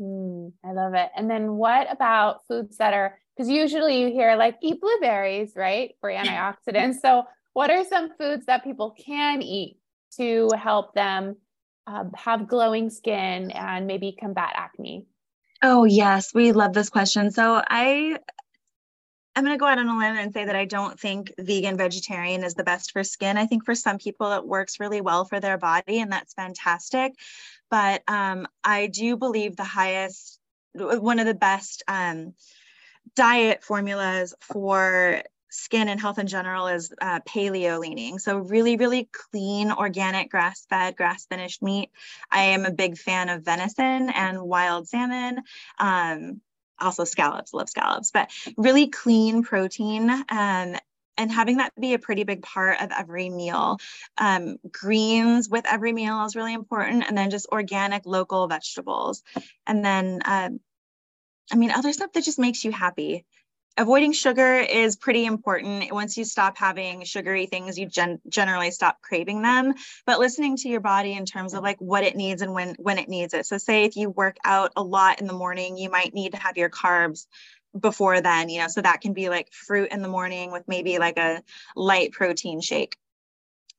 [0.00, 1.10] Mm, I love it.
[1.16, 5.94] And then what about foods that are because usually you hear like eat blueberries, right,
[6.00, 7.00] for antioxidants.
[7.00, 9.78] so, what are some foods that people can eat
[10.16, 11.36] to help them
[11.86, 15.06] uh, have glowing skin and maybe combat acne?
[15.62, 17.30] Oh, yes, we love this question.
[17.30, 18.18] So, I
[19.36, 21.76] I'm going to go out on a limb and say that I don't think vegan
[21.76, 23.36] vegetarian is the best for skin.
[23.36, 27.14] I think for some people it works really well for their body, and that's fantastic.
[27.70, 30.38] But um, I do believe the highest
[30.74, 32.34] one of the best um,
[33.14, 38.18] diet formulas for skin and health in general is uh, paleo leaning.
[38.18, 41.90] So really, really clean, organic, grass-fed, grass-finished meat.
[42.30, 45.42] I am a big fan of venison and wild salmon.
[45.78, 46.40] Um,
[46.80, 50.10] also scallops, love scallops, but really clean protein.
[50.10, 50.76] Um,
[51.16, 53.78] and having that be a pretty big part of every meal.
[54.18, 59.22] Um, greens with every meal is really important, and then just organic, local vegetables.
[59.66, 60.50] And then, uh,
[61.52, 63.24] I mean, other stuff that just makes you happy
[63.76, 65.92] avoiding sugar is pretty important.
[65.92, 69.74] Once you stop having sugary things, you gen- generally stop craving them.
[70.06, 72.98] But listening to your body in terms of like what it needs and when when
[72.98, 73.46] it needs it.
[73.46, 76.38] So say if you work out a lot in the morning, you might need to
[76.38, 77.26] have your carbs
[77.78, 80.98] before then, you know, so that can be like fruit in the morning with maybe
[80.98, 81.42] like a
[81.74, 82.96] light protein shake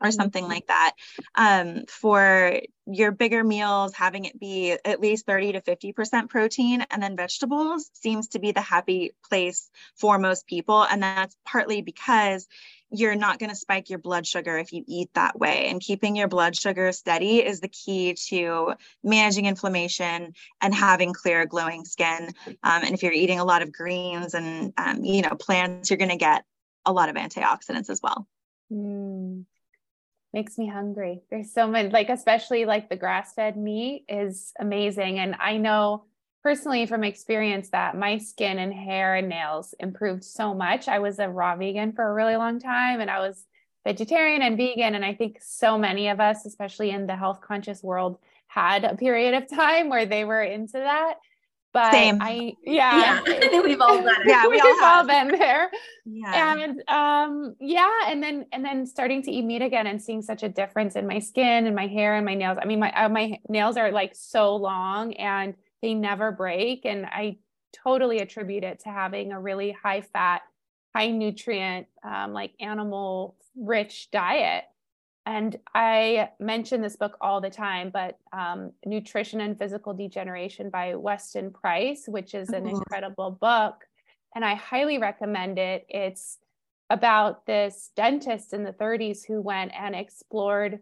[0.02, 0.54] or something mm-hmm.
[0.54, 0.94] like that.
[1.36, 7.02] Um, for your bigger meals, having it be at least 30 to 50% protein and
[7.02, 10.84] then vegetables seems to be the happy place for most people.
[10.84, 12.48] And that's partly because
[12.92, 15.68] you're not going to spike your blood sugar if you eat that way.
[15.68, 21.46] And keeping your blood sugar steady is the key to managing inflammation and having clear,
[21.46, 22.30] glowing skin.
[22.46, 25.98] Um, and if you're eating a lot of greens and, um, you know, plants, you're
[25.98, 26.46] going to get
[26.86, 28.28] a lot of antioxidants as well.
[28.72, 29.46] Mm
[30.36, 31.22] makes me hungry.
[31.32, 35.18] There's so many, like, especially like the grass fed meat is amazing.
[35.18, 36.04] And I know
[36.44, 40.90] personally from experience that my skin and hair and nails improved so much.
[40.90, 43.46] I was a raw vegan for a really long time and I was
[43.86, 44.94] vegetarian and vegan.
[44.94, 48.96] And I think so many of us, especially in the health conscious world, had a
[48.96, 51.16] period of time where they were into that.
[51.76, 52.20] But Same.
[52.22, 53.62] I, yeah, yeah.
[53.62, 54.26] we've all done it.
[54.28, 55.70] Yeah, we have all, been there.
[56.06, 56.56] Yeah.
[56.56, 60.42] And um, yeah, and then and then starting to eat meat again and seeing such
[60.42, 62.58] a difference in my skin and my hair and my nails.
[62.62, 67.06] I mean, my uh, my nails are like so long and they never break, and
[67.08, 67.40] I
[67.84, 70.44] totally attribute it to having a really high fat,
[70.96, 74.64] high nutrient, um, like animal rich diet.
[75.26, 80.96] And I mention this book all the time, but um, Nutrition and Physical Degeneration by
[80.96, 83.86] Weston Price, which is an incredible book.
[84.36, 85.86] And I highly recommend it.
[85.90, 86.38] It's
[86.92, 90.80] about this dentist in the 30s who went and explored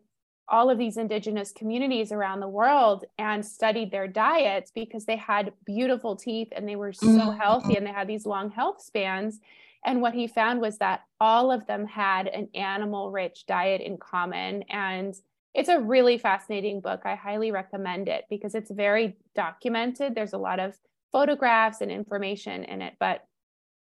[0.50, 5.54] all of these indigenous communities around the world and studied their diets because they had
[5.66, 7.40] beautiful teeth and they were so mm-hmm.
[7.40, 9.40] healthy and they had these long health spans
[9.86, 13.98] and what he found was that all of them had an animal rich diet in
[13.98, 14.64] common.
[14.64, 15.14] And
[15.54, 17.02] it's a really fascinating book.
[17.06, 20.16] I highly recommend it because it's very documented.
[20.16, 20.76] There's a lot of
[21.12, 23.26] photographs and information in it, but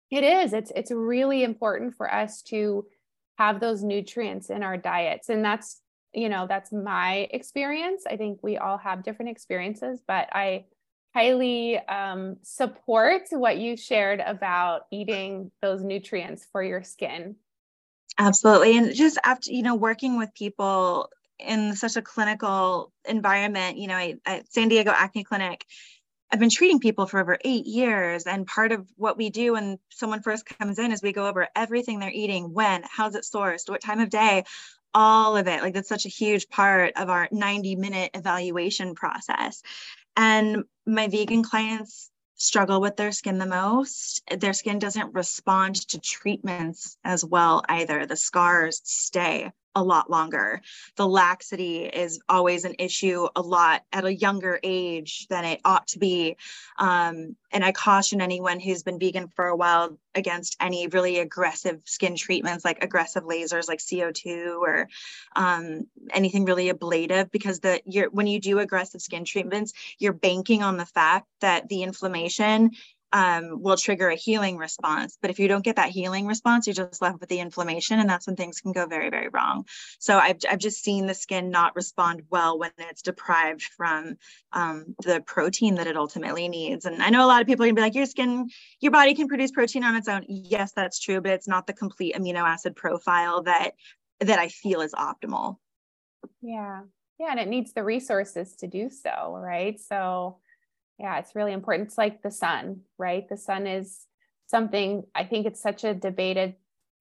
[0.09, 2.85] it is, it's, it's really important for us to
[3.37, 5.29] have those nutrients in our diets.
[5.29, 5.81] And that's,
[6.13, 8.03] you know, that's my experience.
[8.09, 10.65] I think we all have different experiences, but I
[11.17, 17.35] highly um, support what you shared about eating those nutrients for your skin.
[18.19, 18.77] Absolutely.
[18.77, 21.09] And just after, you know, working with people
[21.39, 25.65] in such a clinical environment, you know, at San Diego Acne Clinic,
[26.31, 28.25] I've been treating people for over eight years.
[28.25, 31.47] And part of what we do when someone first comes in is we go over
[31.55, 34.43] everything they're eating, when, how's it sourced, what time of day,
[34.93, 35.63] all of it.
[35.63, 39.63] Like that's such a huge part of our 90 minute evaluation process.
[40.17, 44.21] And my vegan clients struggle with their skin the most.
[44.35, 48.05] Their skin doesn't respond to treatments as well either.
[48.05, 50.61] The scars stay a lot longer.
[50.95, 55.87] The laxity is always an issue a lot at a younger age than it ought
[55.89, 56.35] to be.
[56.79, 61.79] Um, and I caution anyone who's been vegan for a while against any really aggressive
[61.85, 64.89] skin treatments like aggressive lasers like CO2 or
[65.35, 67.79] um, anything really ablative because the
[68.11, 72.71] when you do aggressive skin treatments, you're banking on the fact that the inflammation
[73.13, 75.17] um, will trigger a healing response.
[75.21, 78.09] But if you don't get that healing response, you're just left with the inflammation, and
[78.09, 79.65] that's when things can go very, very wrong.
[79.99, 84.17] So I've, I've just seen the skin not respond well when it's deprived from
[84.51, 86.85] um, the protein that it ultimately needs.
[86.85, 88.49] And I know a lot of people are gonna be like, your skin,
[88.81, 90.25] your body can produce protein on its own.
[90.27, 93.71] Yes, that's true, but it's not the complete amino acid profile that
[94.19, 95.57] that I feel is optimal.
[96.41, 96.81] Yeah.
[97.19, 97.31] Yeah.
[97.31, 99.79] And it needs the resources to do so, right?
[99.79, 100.37] So
[100.99, 101.87] yeah, it's really important.
[101.87, 103.27] It's like the sun, right?
[103.27, 104.05] The sun is
[104.47, 106.55] something I think it's such a debated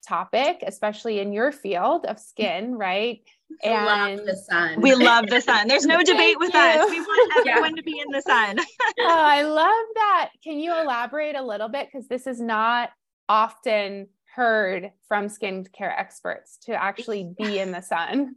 [0.07, 3.21] topic, especially in your field of skin, right?
[3.63, 4.81] And love the sun.
[4.81, 5.69] We love the sun.
[5.69, 6.59] There's no debate with you.
[6.59, 6.89] us.
[6.89, 7.75] We want everyone yeah.
[7.77, 8.57] to be in the sun.
[8.59, 10.31] oh, I love that.
[10.43, 11.87] Can you elaborate a little bit?
[11.87, 12.89] Because this is not
[13.29, 18.35] often heard from skincare experts to actually be in the sun.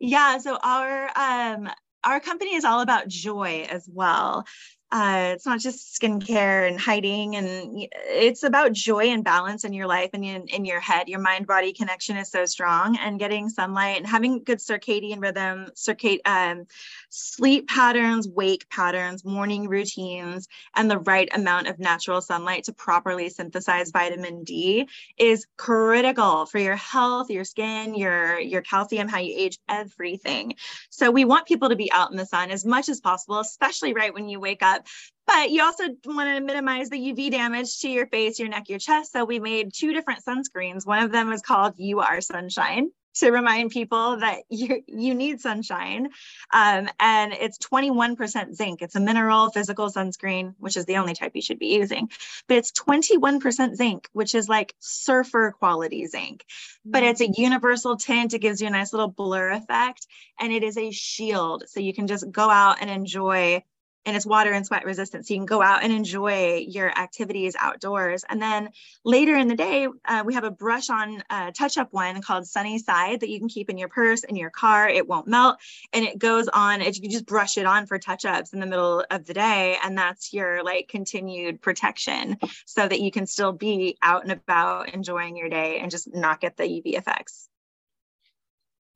[0.00, 0.38] Yeah.
[0.38, 1.70] So our um
[2.02, 4.44] our company is all about joy as well.
[4.92, 7.48] Uh, it's not just skincare and hiding and
[7.92, 11.08] it's about joy and balance in your life and in, in your head.
[11.08, 15.68] Your mind body connection is so strong and getting sunlight and having good circadian rhythm
[15.76, 16.66] circad um,
[17.08, 23.28] sleep patterns wake patterns morning routines and the right amount of natural sunlight to properly
[23.28, 24.88] synthesize vitamin d
[25.18, 30.54] is critical for your health your skin your your calcium how you age everything.
[30.90, 33.92] So we want people to be out in the sun as much as possible especially
[33.92, 34.79] right when you wake up
[35.26, 38.78] but you also want to minimize the UV damage to your face, your neck, your
[38.78, 39.12] chest.
[39.12, 40.86] So we made two different sunscreens.
[40.86, 45.40] One of them is called You Are Sunshine to remind people that you you need
[45.40, 46.08] sunshine.
[46.52, 48.82] Um, and it's 21% zinc.
[48.82, 52.10] It's a mineral physical sunscreen, which is the only type you should be using.
[52.48, 56.44] But it's 21% zinc, which is like surfer quality zinc.
[56.84, 57.38] But it's a mm.
[57.38, 58.34] universal tint.
[58.34, 60.06] It gives you a nice little blur effect.
[60.38, 61.64] And it is a shield.
[61.66, 63.62] So you can just go out and enjoy
[64.06, 65.26] and it's water and sweat resistant.
[65.26, 68.24] So you can go out and enjoy your activities outdoors.
[68.28, 68.70] And then
[69.04, 72.46] later in the day, uh, we have a brush on uh, touch up one called
[72.46, 74.88] Sunny Side that you can keep in your purse, in your car.
[74.88, 75.58] It won't melt.
[75.92, 78.66] And it goes on, it, you just brush it on for touch ups in the
[78.66, 79.76] middle of the day.
[79.82, 84.94] And that's your like continued protection so that you can still be out and about
[84.94, 87.49] enjoying your day and just not get the UV effects.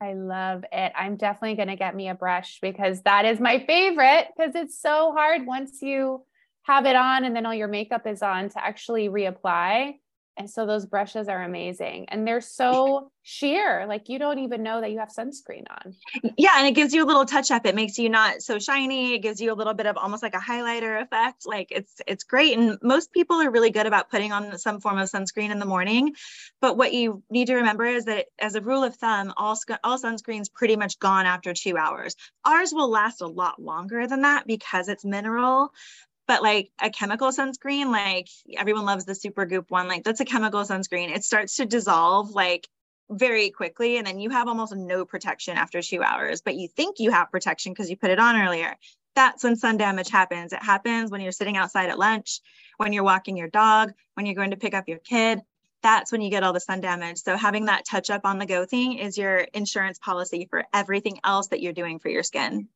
[0.04, 0.92] I love it.
[0.94, 4.78] I'm definitely going to get me a brush because that is my favorite because it's
[4.78, 6.22] so hard once you
[6.64, 9.94] have it on and then all your makeup is on to actually reapply.
[10.36, 13.86] And so those brushes are amazing and they're so sheer.
[13.86, 15.94] Like you don't even know that you have sunscreen on.
[16.36, 16.54] Yeah.
[16.56, 17.66] And it gives you a little touch up.
[17.66, 19.14] It makes you not so shiny.
[19.14, 21.46] It gives you a little bit of almost like a highlighter effect.
[21.46, 22.58] Like it's, it's great.
[22.58, 25.66] And most people are really good about putting on some form of sunscreen in the
[25.66, 26.14] morning.
[26.60, 29.98] But what you need to remember is that as a rule of thumb, all, all
[29.98, 32.16] sunscreens pretty much gone after two hours.
[32.44, 35.72] Ours will last a lot longer than that because it's mineral
[36.26, 40.62] but like a chemical sunscreen like everyone loves the Supergoop one like that's a chemical
[40.62, 41.14] sunscreen.
[41.14, 42.68] It starts to dissolve like
[43.10, 46.98] very quickly and then you have almost no protection after two hours but you think
[46.98, 48.74] you have protection because you put it on earlier.
[49.14, 50.52] That's when sun damage happens.
[50.52, 52.40] It happens when you're sitting outside at lunch
[52.76, 55.40] when you're walking your dog when you're going to pick up your kid.
[55.82, 57.18] That's when you get all the sun damage.
[57.18, 61.20] So having that touch up on the go thing is your insurance policy for everything
[61.22, 62.68] else that you're doing for your skin.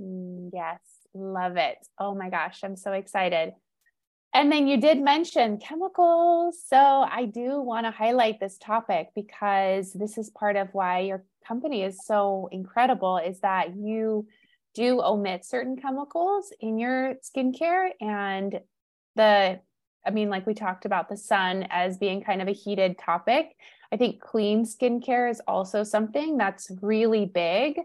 [0.00, 1.78] Mm, yes Love it.
[1.98, 3.54] Oh my gosh, I'm so excited.
[4.34, 6.58] And then you did mention chemicals.
[6.66, 11.24] So I do want to highlight this topic because this is part of why your
[11.46, 14.26] company is so incredible is that you
[14.74, 18.60] do omit certain chemicals in your skincare and
[19.14, 19.58] the
[20.06, 23.56] I mean, like we talked about the sun as being kind of a heated topic.
[23.90, 27.80] I think clean skincare is also something that's really big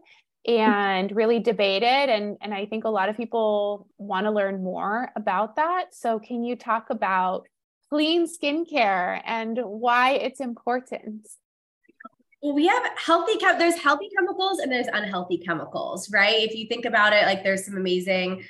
[0.48, 5.12] and really debated and and I think a lot of people want to learn more
[5.16, 5.94] about that.
[5.94, 7.48] So can you talk about
[7.89, 11.28] clean skincare and why it's important?
[12.42, 16.38] Well, we have healthy chem- there's healthy chemicals and there's unhealthy chemicals, right?
[16.38, 18.44] If you think about it, like there's some amazing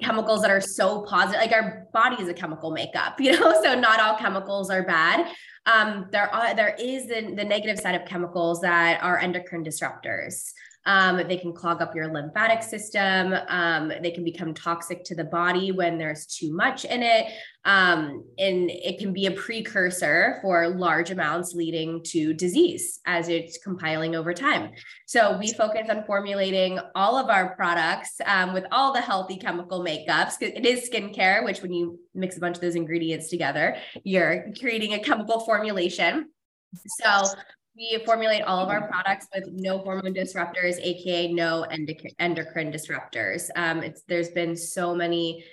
[0.00, 3.78] chemicals that are so positive like our body is a chemical makeup you know so
[3.78, 5.30] not all chemicals are bad
[5.66, 10.52] um, there are there is the, the negative side of chemicals that are endocrine disruptors
[10.84, 13.34] um, they can clog up your lymphatic system.
[13.48, 17.26] Um, they can become toxic to the body when there's too much in it.
[17.64, 23.58] Um, and it can be a precursor for large amounts leading to disease as it's
[23.58, 24.72] compiling over time.
[25.06, 29.84] So we focus on formulating all of our products um, with all the healthy chemical
[29.84, 30.34] makeups.
[30.40, 34.94] It is skincare, which when you mix a bunch of those ingredients together, you're creating
[34.94, 36.30] a chemical formulation.
[36.74, 37.24] So
[37.76, 43.48] we formulate all of our products with no hormone disruptors, aka no endocrine disruptors.
[43.56, 45.44] Um, it's there's been so many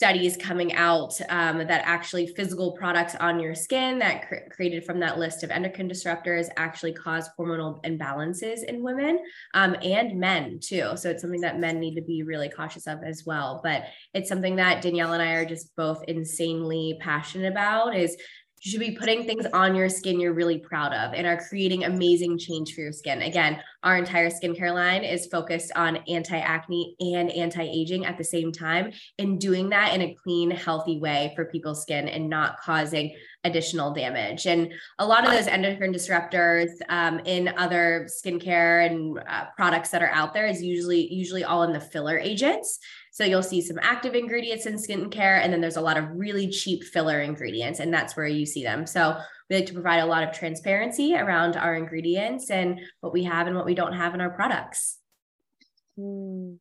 [0.00, 4.98] studies coming out um, that actually physical products on your skin that cr- created from
[4.98, 9.18] that list of endocrine disruptors actually cause hormonal imbalances in women
[9.52, 10.92] um, and men too.
[10.96, 13.60] So it's something that men need to be really cautious of as well.
[13.62, 18.16] But it's something that Danielle and I are just both insanely passionate about is
[18.62, 21.84] you should be putting things on your skin you're really proud of and are creating
[21.84, 23.22] amazing change for your skin.
[23.22, 28.24] Again, our entire skincare line is focused on anti acne and anti aging at the
[28.24, 32.60] same time, and doing that in a clean, healthy way for people's skin and not
[32.60, 34.46] causing additional damage.
[34.46, 40.02] And a lot of those endocrine disruptors um, in other skincare and uh, products that
[40.02, 42.78] are out there is usually usually all in the filler agents.
[43.12, 46.48] So you'll see some active ingredients in skincare, and then there's a lot of really
[46.48, 48.86] cheap filler ingredients, and that's where you see them.
[48.86, 53.24] So we like to provide a lot of transparency around our ingredients and what we
[53.24, 54.98] have and what we don't have in our products.
[55.98, 56.58] Mm.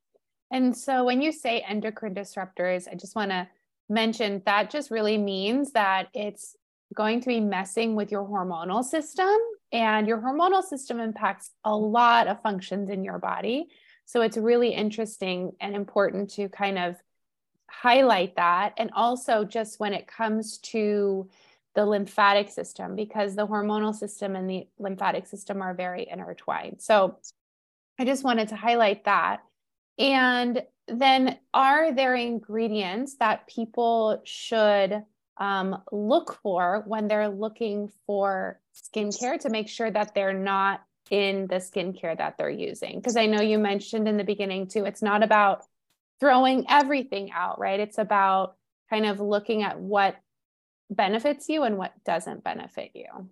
[0.51, 3.47] And so when you say endocrine disruptors, I just want to
[3.87, 6.55] mention that just really means that it's
[6.95, 9.35] going to be messing with your hormonal system
[9.71, 13.67] and your hormonal system impacts a lot of functions in your body.
[14.09, 16.95] So it's really interesting and important to kind of
[17.69, 18.73] highlight that.
[18.77, 21.29] And also, just when it comes to
[21.75, 26.77] the lymphatic system, because the hormonal system and the lymphatic system are very intertwined.
[26.81, 27.19] So
[27.99, 29.41] I just wanted to highlight that.
[29.99, 35.03] And then, are there ingredients that people should
[35.37, 41.47] um, look for when they're looking for skincare to make sure that they're not in
[41.47, 42.99] the skincare that they're using?
[42.99, 45.63] Because I know you mentioned in the beginning too, it's not about
[46.19, 47.79] throwing everything out, right?
[47.79, 48.55] It's about
[48.89, 50.15] kind of looking at what
[50.89, 53.29] benefits you and what doesn't benefit you.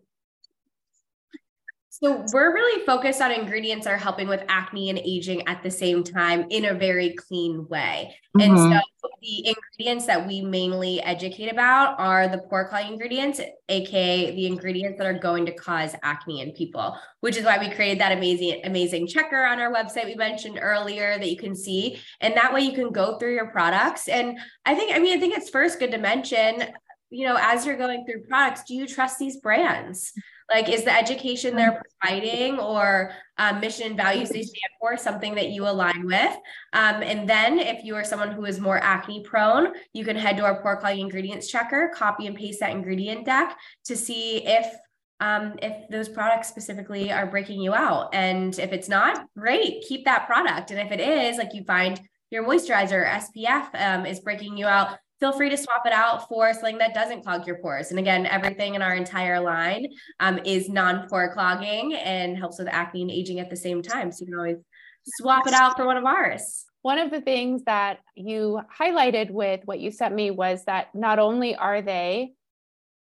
[2.00, 5.72] So we're really focused on ingredients that are helping with acne and aging at the
[5.72, 8.16] same time in a very clean way.
[8.38, 8.52] Mm-hmm.
[8.52, 14.36] And so the ingredients that we mainly educate about are the pore clogging ingredients, aka
[14.36, 18.00] the ingredients that are going to cause acne in people, which is why we created
[18.00, 22.00] that amazing, amazing checker on our website we mentioned earlier that you can see.
[22.22, 24.08] And that way you can go through your products.
[24.08, 24.38] And
[24.68, 26.64] I think, I mean, I think it's first good to mention,
[27.10, 30.14] you know, as you're going through products, do you trust these brands?
[30.50, 32.08] Like, is the education they're mm-hmm.
[32.08, 36.36] providing or um, mission and values they stand for something that you align with?
[36.74, 40.38] Um, and then, if you are someone who is more acne prone, you can head
[40.38, 44.74] to our pore clogging ingredients checker, copy and paste that ingredient deck to see if
[45.20, 48.14] um, if those products specifically are breaking you out.
[48.14, 50.72] And if it's not, great, keep that product.
[50.72, 54.68] And if it is, like you find your moisturizer or SPF um, is breaking you
[54.68, 57.90] out, feel free to swap it out for something that doesn't clog your pores.
[57.90, 59.88] And again, everything in our entire line
[60.20, 64.12] um, is non-pore clogging and helps with acne and aging at the same time.
[64.12, 64.58] So you can always
[65.06, 66.66] swap it out for one of ours.
[66.84, 71.20] One of the things that you highlighted with what you sent me was that not
[71.20, 72.34] only are they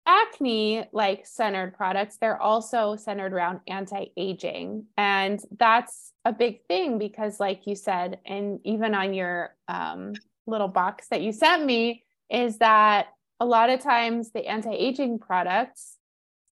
[0.06, 4.86] acne like centered products, they're also centered around anti-aging.
[4.96, 10.14] And that's a big thing because like you said, and even on your um,
[10.46, 15.96] little box that you sent me is that a lot of times the anti-aging products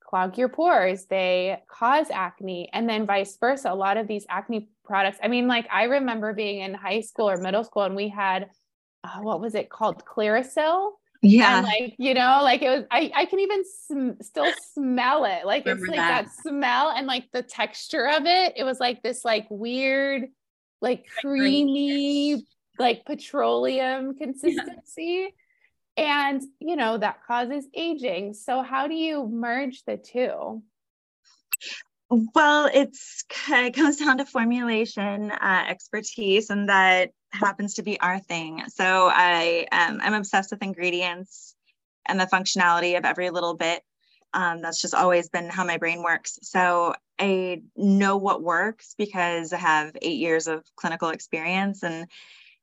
[0.00, 3.70] clog your pores they cause acne and then vice versa.
[3.70, 7.28] A lot of these acne products i mean like i remember being in high school
[7.28, 8.48] or middle school and we had
[9.04, 10.04] uh, what was it called?
[10.04, 10.90] Clearasil?
[11.20, 11.58] Yeah.
[11.58, 15.44] And like you know like it was i i can even sm- still smell it.
[15.44, 16.26] Like it's like that.
[16.26, 18.52] that smell and like the texture of it.
[18.56, 20.26] It was like this like weird
[20.80, 22.44] like creamy
[22.78, 25.34] like petroleum consistency.
[25.96, 26.28] Yeah.
[26.30, 28.34] And, you know, that causes aging.
[28.34, 30.62] So, how do you merge the two?
[32.10, 38.18] Well, it's it comes down to formulation uh, expertise, and that happens to be our
[38.18, 38.62] thing.
[38.68, 41.54] So I um, I'm obsessed with ingredients
[42.06, 43.82] and the functionality of every little bit.
[44.32, 46.38] Um, that's just always been how my brain works.
[46.42, 52.06] So I know what works because I have eight years of clinical experience, and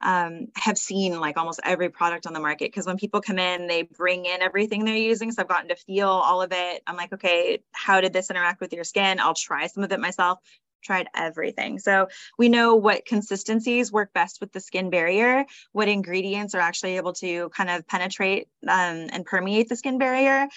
[0.02, 3.68] um, have seen like almost every product on the market because when people come in,
[3.68, 5.32] they bring in everything they're using.
[5.32, 6.84] So I've gotten to feel all of it.
[6.86, 9.20] I'm like, okay, how did this interact with your skin?
[9.20, 10.40] I'll try some of it myself.
[10.84, 11.80] Tried everything.
[11.80, 16.98] So we know what consistencies work best with the skin barrier, what ingredients are actually
[16.98, 20.48] able to kind of penetrate um, and permeate the skin barrier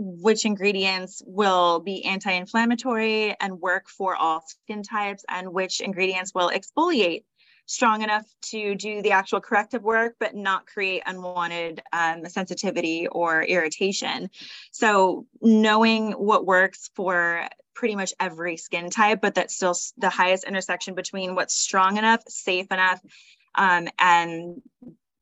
[0.00, 6.50] which ingredients will be anti-inflammatory and work for all skin types and which ingredients will
[6.50, 7.24] exfoliate
[7.68, 13.42] strong enough to do the actual corrective work, but not create unwanted um, sensitivity or
[13.42, 14.30] irritation.
[14.72, 20.44] So, knowing what works for pretty much every skin type, but that's still the highest
[20.44, 23.00] intersection between what's strong enough, safe enough,
[23.54, 24.62] um, and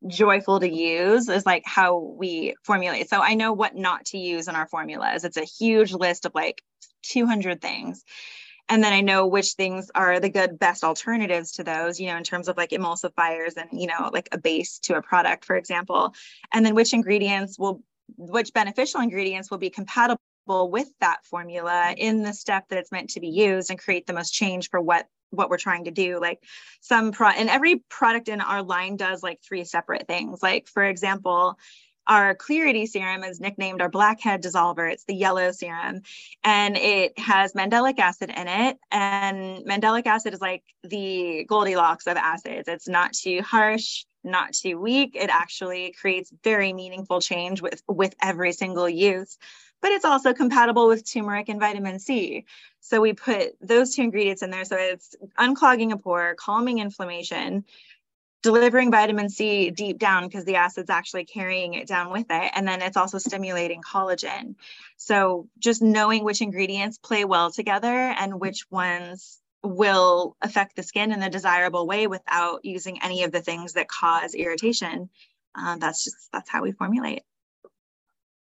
[0.07, 3.11] joyful to use is like how we formulate.
[3.11, 5.25] So I know what not to use in our formulas.
[5.25, 6.63] It's a huge list of like
[7.03, 8.05] 200 things
[8.69, 12.17] and then i know which things are the good best alternatives to those you know
[12.17, 15.57] in terms of like emulsifiers and you know like a base to a product for
[15.57, 16.15] example.
[16.53, 17.83] And then which ingredients will
[18.17, 23.11] which beneficial ingredients will be compatible with that formula in the step that it's meant
[23.11, 26.21] to be used and create the most change for what what we're trying to do.
[26.21, 26.43] Like
[26.81, 30.43] some pro and every product in our line does like three separate things.
[30.43, 31.59] Like for example
[32.07, 34.91] our clarity serum is nicknamed our blackhead dissolver.
[34.91, 36.03] It's the yellow serum
[36.45, 38.79] and it has mandelic acid in it.
[38.91, 42.69] And mandelic acid is like the Goldilocks of acids.
[42.69, 45.17] It's not too harsh, not too weak.
[45.17, 49.37] It actually creates very meaningful change with, with every single use.
[49.83, 52.45] But it's also compatible with turmeric and vitamin C.
[52.81, 54.65] So we put those two ingredients in there.
[54.65, 57.65] So it's unclogging a pore, calming inflammation,
[58.43, 62.53] delivering vitamin C deep down because the acid's actually carrying it down with it.
[62.55, 64.55] And then it's also stimulating collagen.
[64.97, 71.13] So just knowing which ingredients play well together and which ones will affect the skin
[71.13, 75.11] in a desirable way without using any of the things that cause irritation.
[75.55, 77.23] Um, that's just, that's how we formulate.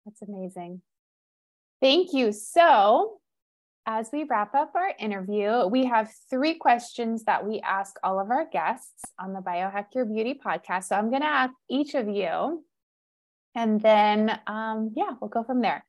[0.06, 0.82] That's amazing.
[1.80, 2.32] Thank you.
[2.32, 3.21] So
[3.86, 8.30] as we wrap up our interview, we have three questions that we ask all of
[8.30, 10.86] our guests on the Biohack Your Beauty podcast.
[10.86, 12.64] So I'm going to ask each of you,
[13.56, 15.84] and then, um, yeah, we'll go from there.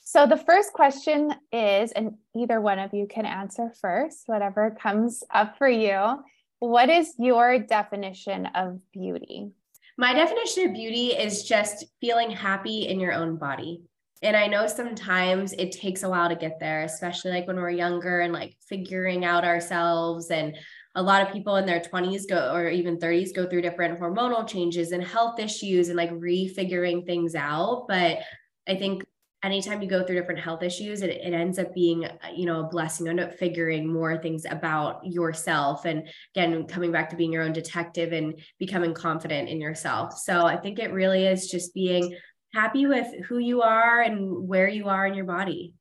[0.00, 5.22] So the first question is, and either one of you can answer first, whatever comes
[5.30, 6.22] up for you.
[6.60, 9.50] What is your definition of beauty?
[9.96, 13.82] My definition of beauty is just feeling happy in your own body.
[14.22, 17.70] And I know sometimes it takes a while to get there, especially like when we're
[17.70, 20.30] younger and like figuring out ourselves.
[20.30, 20.56] And
[20.94, 24.46] a lot of people in their 20s go or even 30s go through different hormonal
[24.46, 27.86] changes and health issues and like refiguring things out.
[27.88, 28.18] But
[28.66, 29.04] I think
[29.42, 32.60] anytime you go through different health issues it, it ends up being uh, you know
[32.60, 37.16] a blessing you end up figuring more things about yourself and again coming back to
[37.16, 41.48] being your own detective and becoming confident in yourself so i think it really is
[41.48, 42.16] just being
[42.58, 45.74] happy with who you are and where you are in your body.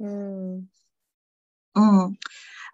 [0.00, 0.64] Mm.
[1.76, 2.16] Mm.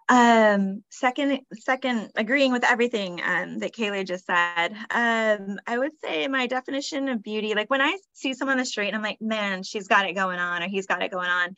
[0.09, 4.71] Um, second, second, agreeing with everything um, that Kayleigh just said.
[4.89, 8.65] Um, I would say my definition of beauty, like when I see someone on the
[8.65, 11.29] street and I'm like, man, she's got it going on, or he's got it going
[11.29, 11.55] on.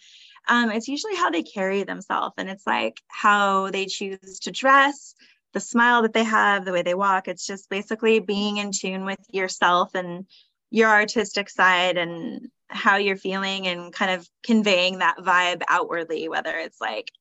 [0.49, 5.15] Um, it's usually how they carry themselves, and it's like how they choose to dress,
[5.53, 7.29] the smile that they have, the way they walk.
[7.29, 10.25] It's just basically being in tune with yourself and
[10.71, 16.57] your artistic side and how you're feeling and kind of conveying that vibe outwardly, whether
[16.57, 17.11] it's like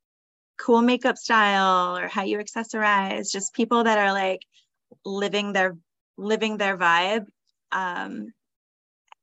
[0.57, 4.46] cool makeup style or how you accessorize, just people that are like
[5.05, 5.76] living their
[6.16, 7.26] living their vibe.
[7.72, 8.32] Um,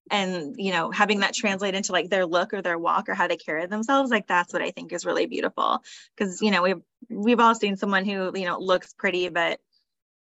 [0.09, 3.27] and you know having that translate into like their look or their walk or how
[3.27, 5.83] they carry themselves like that's what i think is really beautiful
[6.15, 9.59] because you know we've we've all seen someone who you know looks pretty but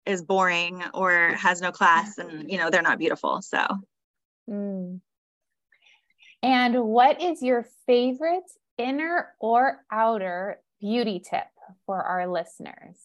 [0.06, 3.66] is boring or has no class and you know they're not beautiful so
[4.48, 5.00] mm.
[6.42, 11.46] and what is your favorite inner or outer beauty tip
[11.86, 12.96] for our listeners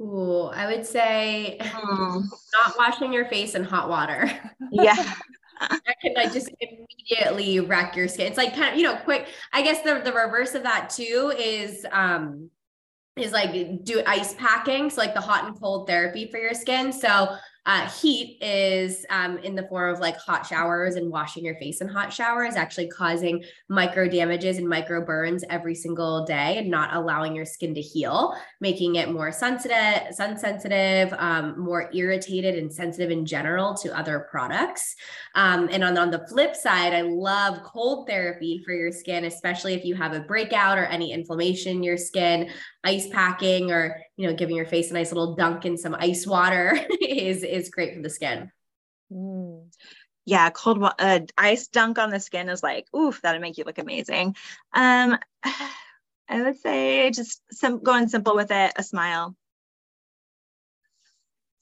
[0.00, 2.22] Ooh, I would say mm.
[2.64, 4.30] not washing your face in hot water.
[4.70, 5.14] Yeah.
[5.60, 8.26] that can like just immediately wreck your skin.
[8.26, 9.26] It's like kind of, you know, quick.
[9.52, 12.50] I guess the, the reverse of that too is um
[13.20, 16.92] is like do ice packing, so like the hot and cold therapy for your skin.
[16.92, 17.36] So
[17.66, 21.80] uh, heat is um, in the form of like hot showers and washing your face
[21.80, 26.94] in hot showers, actually causing micro damages and micro burns every single day and not
[26.94, 32.72] allowing your skin to heal, making it more sensitive, sun sensitive, um, more irritated and
[32.72, 34.94] sensitive in general to other products.
[35.34, 39.74] Um, and on, on the flip side, I love cold therapy for your skin, especially
[39.74, 42.50] if you have a breakout or any inflammation in your skin
[42.84, 46.26] ice packing or you know giving your face a nice little dunk in some ice
[46.26, 48.50] water is is great for the skin.
[49.10, 49.72] Mm.
[50.26, 53.78] yeah cold uh, ice dunk on the skin is like oof that'll make you look
[53.78, 54.36] amazing.
[54.74, 55.16] Um
[56.30, 59.34] i would say just some going simple with it a smile.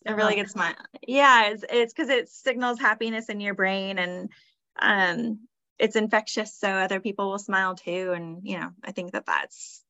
[0.07, 0.75] A really good smile.
[1.07, 4.31] Yeah it's it's because it signals happiness in your brain and
[4.81, 5.41] um
[5.79, 9.83] it's infectious so other people will smile too and you know i think that that's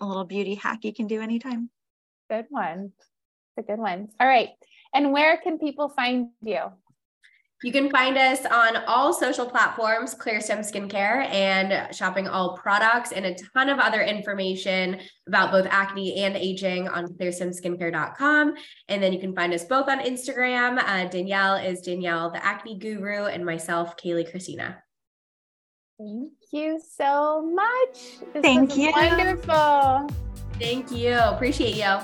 [0.00, 1.68] a little beauty hack you can do anytime.
[2.30, 2.92] Good one.
[3.56, 4.08] It's a good one.
[4.20, 4.50] All right.
[4.94, 6.60] And where can people find you?
[7.64, 13.26] You can find us on all social platforms, CLEARSTEM Skincare, and shopping all products and
[13.26, 18.54] a ton of other information about both acne and aging on clearstemskincare.com.
[18.88, 20.78] And then you can find us both on Instagram.
[20.78, 24.82] Uh, Danielle is Danielle, the acne guru, and myself, Kayleigh Christina.
[25.98, 28.20] Thank you so much.
[28.32, 28.90] This Thank you.
[28.92, 30.29] Wonderful.
[30.60, 31.14] Thank you.
[31.18, 31.98] Appreciate you.